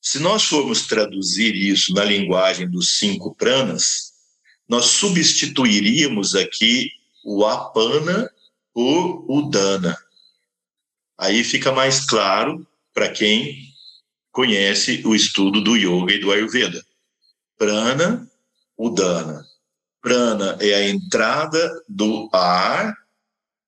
[0.00, 4.12] Se nós formos traduzir isso na linguagem dos cinco pranas,
[4.68, 6.90] nós substituiríamos aqui
[7.24, 8.30] o apana
[8.72, 9.96] por o dana.
[11.18, 13.68] Aí fica mais claro para quem
[14.32, 16.82] conhece o estudo do yoga e do ayurveda.
[17.60, 18.26] Prana,
[18.74, 19.44] udana.
[20.00, 22.96] Prana é a entrada do ar,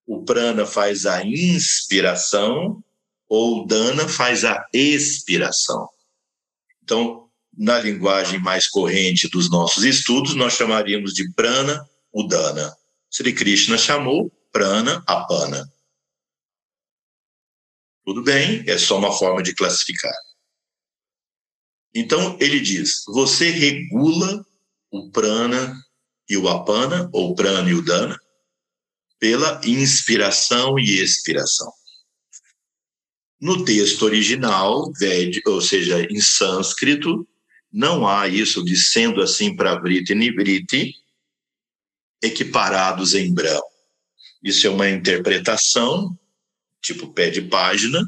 [0.06, 2.82] o prana faz a inspiração,
[3.28, 5.90] ou dana faz a expiração.
[6.82, 12.74] Então, na linguagem mais corrente dos nossos estudos, nós chamaríamos de prana, udana.
[13.10, 15.70] Sri Krishna chamou prana, apana.
[18.06, 20.14] Tudo bem, é só uma forma de classificar.
[21.94, 24.44] Então, ele diz: você regula
[24.90, 25.74] o prana
[26.28, 28.19] e o apana, ou prana e o dana,
[29.19, 31.73] pela inspiração e expiração.
[33.40, 34.90] No texto original,
[35.47, 37.27] ou seja, em sânscrito,
[37.73, 40.94] não há isso de sendo assim para Vriti e Nivriti
[42.23, 43.62] equiparados em Brahma.
[44.43, 46.16] Isso é uma interpretação,
[46.81, 48.01] tipo pé de página,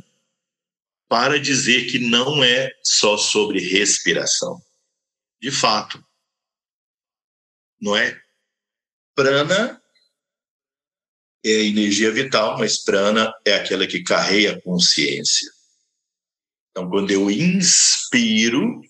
[1.14, 4.60] para dizer que não é só sobre respiração.
[5.40, 6.04] De fato,
[7.80, 8.20] não é?
[9.14, 9.80] Prana
[11.46, 15.48] é energia vital, mas prana é aquela que carrega a consciência.
[16.72, 18.82] Então, quando eu inspiro,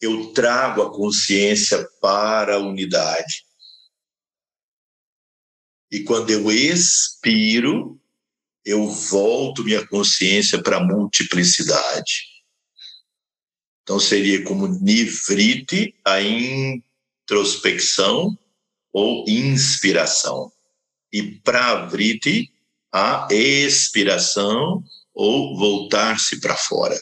[0.00, 3.44] eu trago a consciência para a unidade.
[5.90, 8.00] E quando eu expiro,
[8.64, 12.32] eu volto minha consciência para a multiplicidade.
[13.82, 18.36] Então seria como nivriti, a introspecção
[18.92, 20.50] ou inspiração.
[21.12, 22.50] E pravriti,
[22.92, 24.82] a expiração
[25.12, 26.98] ou voltar-se para fora.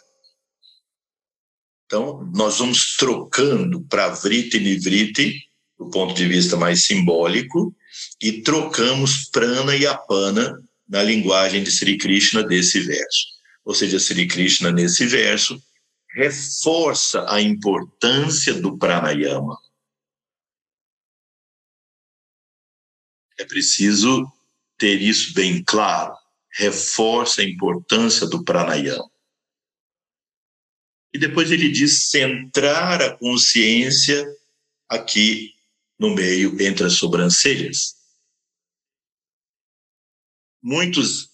[1.86, 5.34] Então, nós vamos trocando pravriti e nivriti,
[5.78, 7.74] do ponto de vista mais simbólico,
[8.20, 10.58] e trocamos prana e apana
[10.88, 13.26] na linguagem de Sri Krishna desse verso.
[13.64, 15.62] Ou seja, Sri Krishna nesse verso
[16.14, 19.58] reforça a importância do pranayama.
[23.38, 24.30] É preciso
[24.76, 26.14] ter isso bem claro.
[26.50, 29.10] Reforça a importância do pranayama.
[31.14, 34.26] E depois ele diz centrar a consciência
[34.88, 35.54] aqui
[35.98, 38.01] no meio entre as sobrancelhas.
[40.62, 41.30] Muitos,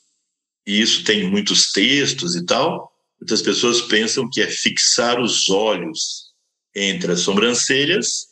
[0.67, 2.91] e isso tem muitos textos e tal,
[3.21, 6.33] muitas pessoas pensam que é fixar os olhos
[6.75, 8.29] entre as sobrancelhas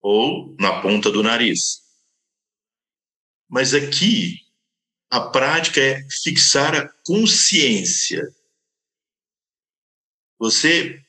[0.00, 1.82] ou na ponta do nariz.
[3.48, 4.36] Mas aqui,
[5.10, 8.22] a prática é fixar a consciência.
[10.38, 11.02] Você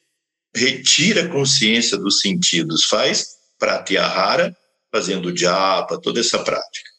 [0.56, 3.28] retira a consciência dos sentidos, faz
[3.60, 4.58] pratyahara,
[4.92, 6.90] fazendo japa, toda essa prática.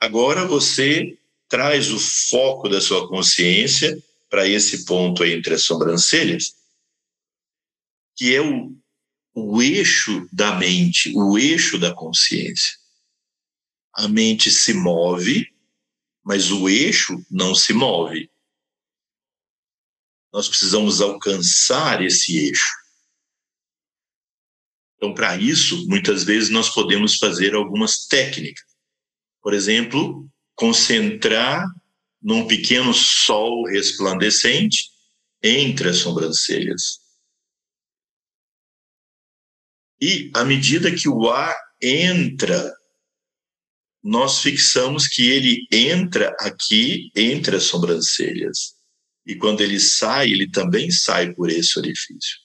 [0.00, 1.18] Agora você
[1.48, 3.96] traz o foco da sua consciência
[4.28, 6.54] para esse ponto entre as sobrancelhas,
[8.14, 8.76] que é o,
[9.34, 12.76] o eixo da mente, o eixo da consciência.
[13.94, 15.52] A mente se move,
[16.22, 18.30] mas o eixo não se move.
[20.32, 22.76] Nós precisamos alcançar esse eixo.
[24.96, 28.67] Então, para isso, muitas vezes nós podemos fazer algumas técnicas.
[29.48, 31.64] Por exemplo, concentrar
[32.20, 34.90] num pequeno sol resplandecente
[35.42, 36.98] entre as sobrancelhas.
[39.98, 42.76] E à medida que o ar entra,
[44.04, 48.74] nós fixamos que ele entra aqui entre as sobrancelhas.
[49.24, 52.36] E quando ele sai, ele também sai por esse orifício.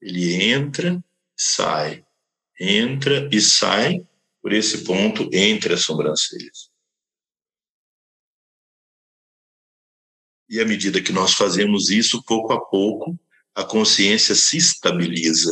[0.00, 1.04] Ele entra
[1.36, 2.04] sai,
[2.60, 4.06] entra e sai
[4.46, 6.70] por esse ponto entre as sobrancelhas.
[10.48, 13.18] E à medida que nós fazemos isso, pouco a pouco,
[13.56, 15.50] a consciência se estabiliza.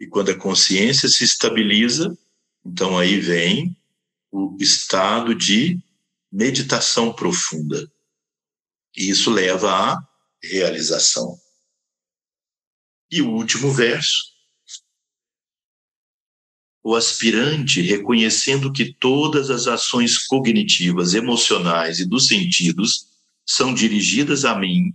[0.00, 2.16] E quando a consciência se estabiliza,
[2.64, 3.76] então aí vem
[4.32, 5.78] o estado de
[6.32, 7.86] meditação profunda.
[8.96, 10.08] E isso leva à
[10.42, 11.38] realização.
[13.10, 14.29] E o último verso
[16.82, 23.06] o aspirante, reconhecendo que todas as ações cognitivas, emocionais e dos sentidos
[23.46, 24.92] são dirigidas a mim,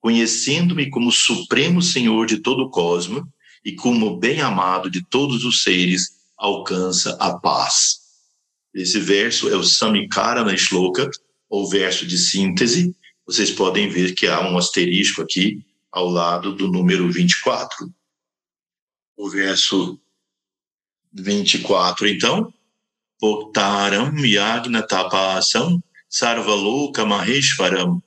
[0.00, 3.22] conhecendo-me como Supremo Senhor de todo o cosmos
[3.64, 8.00] e como bem-amado de todos os seres, alcança a paz.
[8.74, 11.10] Esse verso é o Samikarana Shloka,
[11.48, 12.94] ou verso de síntese.
[13.26, 17.90] Vocês podem ver que há um asterisco aqui ao lado do número 24.
[19.16, 19.98] O verso
[21.18, 22.52] 24, então,
[23.20, 28.00] Bhoktaram Yagna Tapasam Sarvaloka Maheshwaram.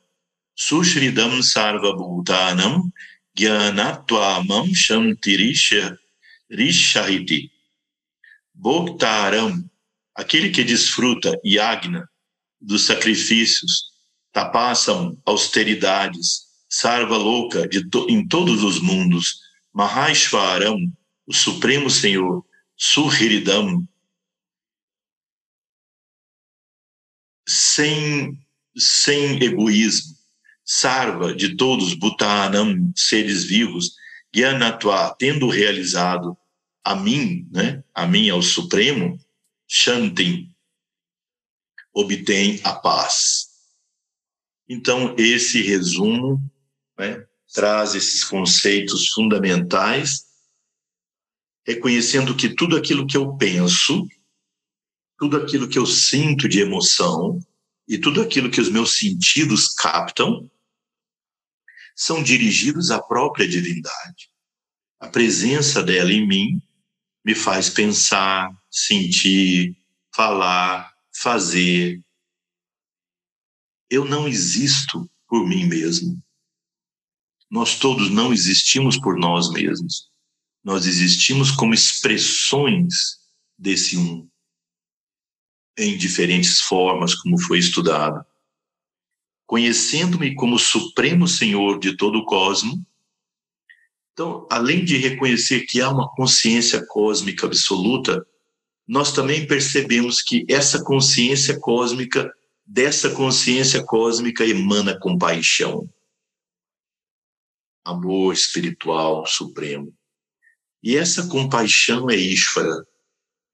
[0.56, 2.90] Sushridam Sarvabhutanam
[3.36, 5.96] Gyanatvamam Shantirisha
[6.50, 7.50] Rishahiti.
[8.54, 9.64] Bhoktaram,
[10.14, 12.08] aquele que desfruta yagna
[12.60, 13.92] dos sacrifícios,
[14.32, 19.40] tapasam austeridades, sarva louca to, em todos os mundos,
[19.74, 20.76] Mahashvaram,
[21.26, 22.44] o Supremo Senhor,
[22.76, 23.86] Suhiridam,
[27.48, 28.38] sem,
[28.76, 30.12] sem egoísmo,
[30.64, 33.94] Sarva de todos, Bhutanam, seres vivos,
[34.34, 36.36] Gyanatva, tendo realizado
[36.84, 39.18] a mim, né, a mim ao Supremo,
[39.68, 40.48] Shantim,
[41.92, 43.48] obtém a paz.
[44.68, 46.40] Então, esse resumo
[46.98, 50.24] né, traz esses conceitos fundamentais,
[51.66, 54.06] reconhecendo que tudo aquilo que eu penso,
[55.18, 57.38] tudo aquilo que eu sinto de emoção
[57.88, 60.50] e tudo aquilo que os meus sentidos captam
[61.94, 64.30] são dirigidos à própria divindade.
[64.98, 66.62] A presença dela em mim
[67.24, 69.76] me faz pensar, sentir,
[70.14, 72.00] falar, fazer.
[73.88, 76.20] Eu não existo por mim mesmo.
[77.50, 80.11] Nós todos não existimos por nós mesmos.
[80.62, 83.18] Nós existimos como expressões
[83.58, 84.28] desse um,
[85.76, 88.24] em diferentes formas, como foi estudado.
[89.46, 92.84] Conhecendo-me como Supremo Senhor de todo o cosmo,
[94.12, 98.26] então, além de reconhecer que há uma consciência cósmica absoluta,
[98.86, 102.30] nós também percebemos que essa consciência cósmica,
[102.64, 105.88] dessa consciência cósmica emana compaixão,
[107.84, 109.94] amor espiritual supremo.
[110.82, 112.84] E essa compaixão é Ishvara,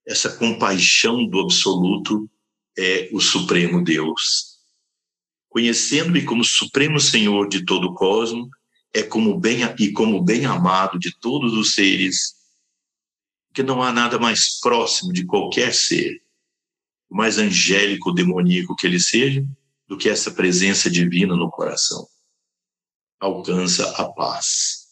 [0.06, 2.28] essa compaixão do absoluto
[2.76, 4.56] é o supremo Deus.
[5.50, 8.48] Conhecendo-me como supremo Senhor de todo o cosmos,
[8.94, 12.34] é como bem e como bem amado de todos os seres,
[13.52, 16.22] que não há nada mais próximo de qualquer ser,
[17.10, 19.44] mais angélico, demoníaco que ele seja,
[19.86, 22.06] do que essa presença divina no coração.
[23.20, 24.86] Alcança a paz.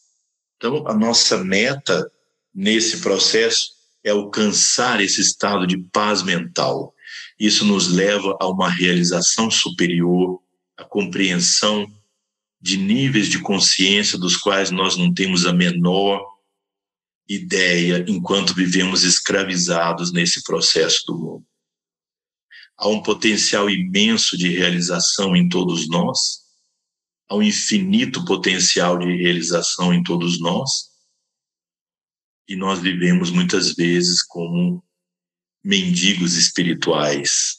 [0.57, 2.11] Então, a nossa meta
[2.57, 3.69] nesse processo
[4.03, 6.95] é alcançar esse estado de paz mental.
[7.39, 10.41] Isso nos leva a uma realização superior,
[10.75, 11.87] a compreensão
[12.59, 16.25] de níveis de consciência dos quais nós não temos a menor
[17.29, 21.47] ideia enquanto vivemos escravizados nesse processo do mundo.
[22.79, 26.19] Há um potencial imenso de realização em todos nós,
[27.29, 30.96] há um infinito potencial de realização em todos nós,
[32.49, 34.85] e nós vivemos muitas vezes como
[35.65, 37.57] mendigos espirituais,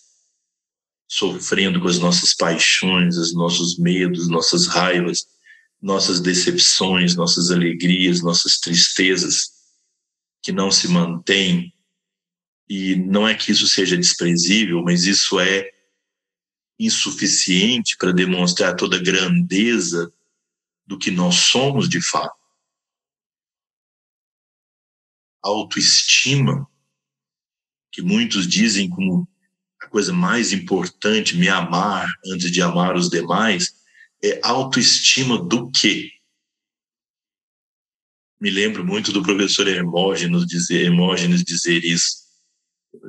[1.10, 5.26] sofrendo com as nossas paixões, os nossos medos, nossas raivas,
[5.82, 9.52] nossas decepções, nossas alegrias, nossas tristezas,
[10.42, 11.74] que não se mantêm.
[12.70, 15.70] E não é que isso seja desprezível, mas isso é
[16.80, 20.12] insuficiente para demonstrar toda a grandeza
[20.86, 22.47] do que nós somos de fato.
[25.42, 26.68] Autoestima,
[27.92, 29.28] que muitos dizem como
[29.82, 33.74] a coisa mais importante, me amar antes de amar os demais,
[34.24, 36.12] é autoestima do quê?
[38.40, 42.28] Me lembro muito do professor Hermógenes dizer, Hermógenes dizer isso,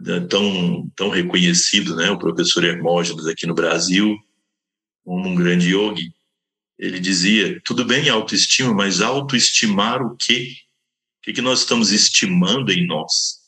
[0.02, 4.16] né, tão, tão reconhecido, né, o professor Hermógenes aqui no Brasil,
[5.04, 6.12] como um grande yogi.
[6.78, 10.54] Ele dizia, tudo bem autoestima, mas autoestimar o quê?
[11.28, 13.38] O que, nós estamos estimando em nós?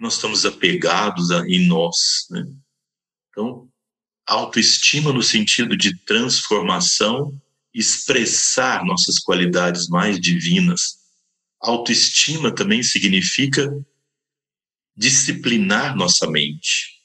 [0.00, 2.26] nós estamos apegados a, em nós.
[2.30, 2.46] Né?
[3.30, 3.68] Então,
[4.26, 7.40] autoestima no sentido de transformação,
[7.74, 10.98] expressar nossas qualidades mais divinas.
[11.60, 13.68] Autoestima também significa
[14.96, 17.00] disciplinar nossa mente,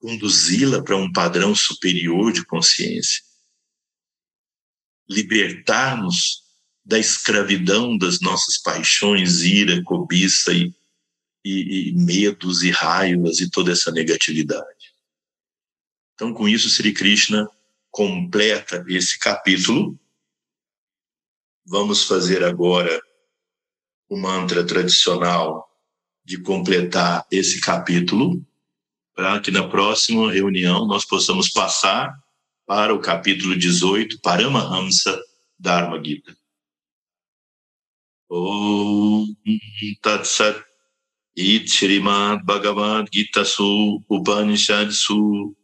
[0.00, 3.22] conduzi-la para um padrão superior de consciência,
[5.08, 6.42] libertar-nos
[6.84, 10.72] da escravidão das nossas paixões, ira, cobiça e,
[11.44, 14.94] e, e medos e raivas e toda essa negatividade.
[16.14, 17.48] Então, com isso, Sri Krishna
[17.90, 19.98] completa esse capítulo.
[21.66, 23.00] Vamos fazer agora
[24.08, 25.68] o mantra tradicional
[26.24, 28.44] de completar esse capítulo,
[29.14, 32.12] para que na próxima reunião nós possamos passar
[32.66, 35.18] para o capítulo 18, Paramahamsa
[35.58, 36.36] Dharma Gita.
[38.28, 39.24] Om
[40.02, 40.60] Tat Sat
[41.36, 45.54] It Srimad Bhagavad Gita Su Upanishad Su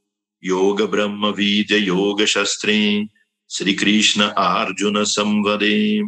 [0.41, 3.11] Yoga Brahma Vidya Yoga Shastri
[3.49, 6.03] Sri Krishna Arjuna Samvade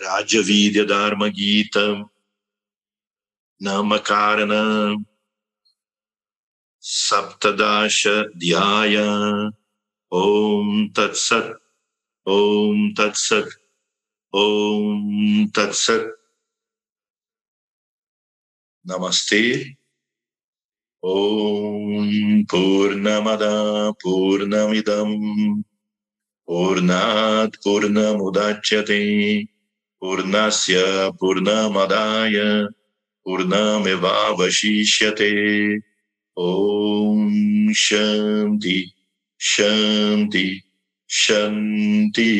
[0.00, 2.08] Raja Vidya Dharma Gita
[3.60, 4.96] Namakarana
[6.86, 9.50] Saptadasha Dhyaya
[10.12, 11.56] Om Tat Sat
[12.24, 13.48] Om Tat Sat
[14.32, 16.06] Om Tat Sat
[18.86, 19.74] Namaste
[21.02, 25.10] Om Purnamada Purnamidam
[26.46, 27.56] Purnat
[36.36, 38.92] Om Shanti
[39.38, 40.62] Shanti
[41.08, 42.30] Shanti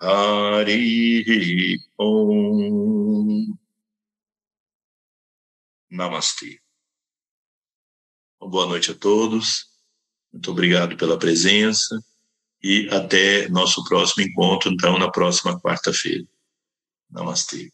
[0.00, 3.58] Hari Om
[5.90, 6.60] Namastê.
[8.40, 9.66] Boa noite a todos.
[10.32, 12.00] Muito obrigado pela presença
[12.62, 16.24] e até nosso próximo encontro, então, na próxima quarta-feira.
[17.10, 17.70] Namastê.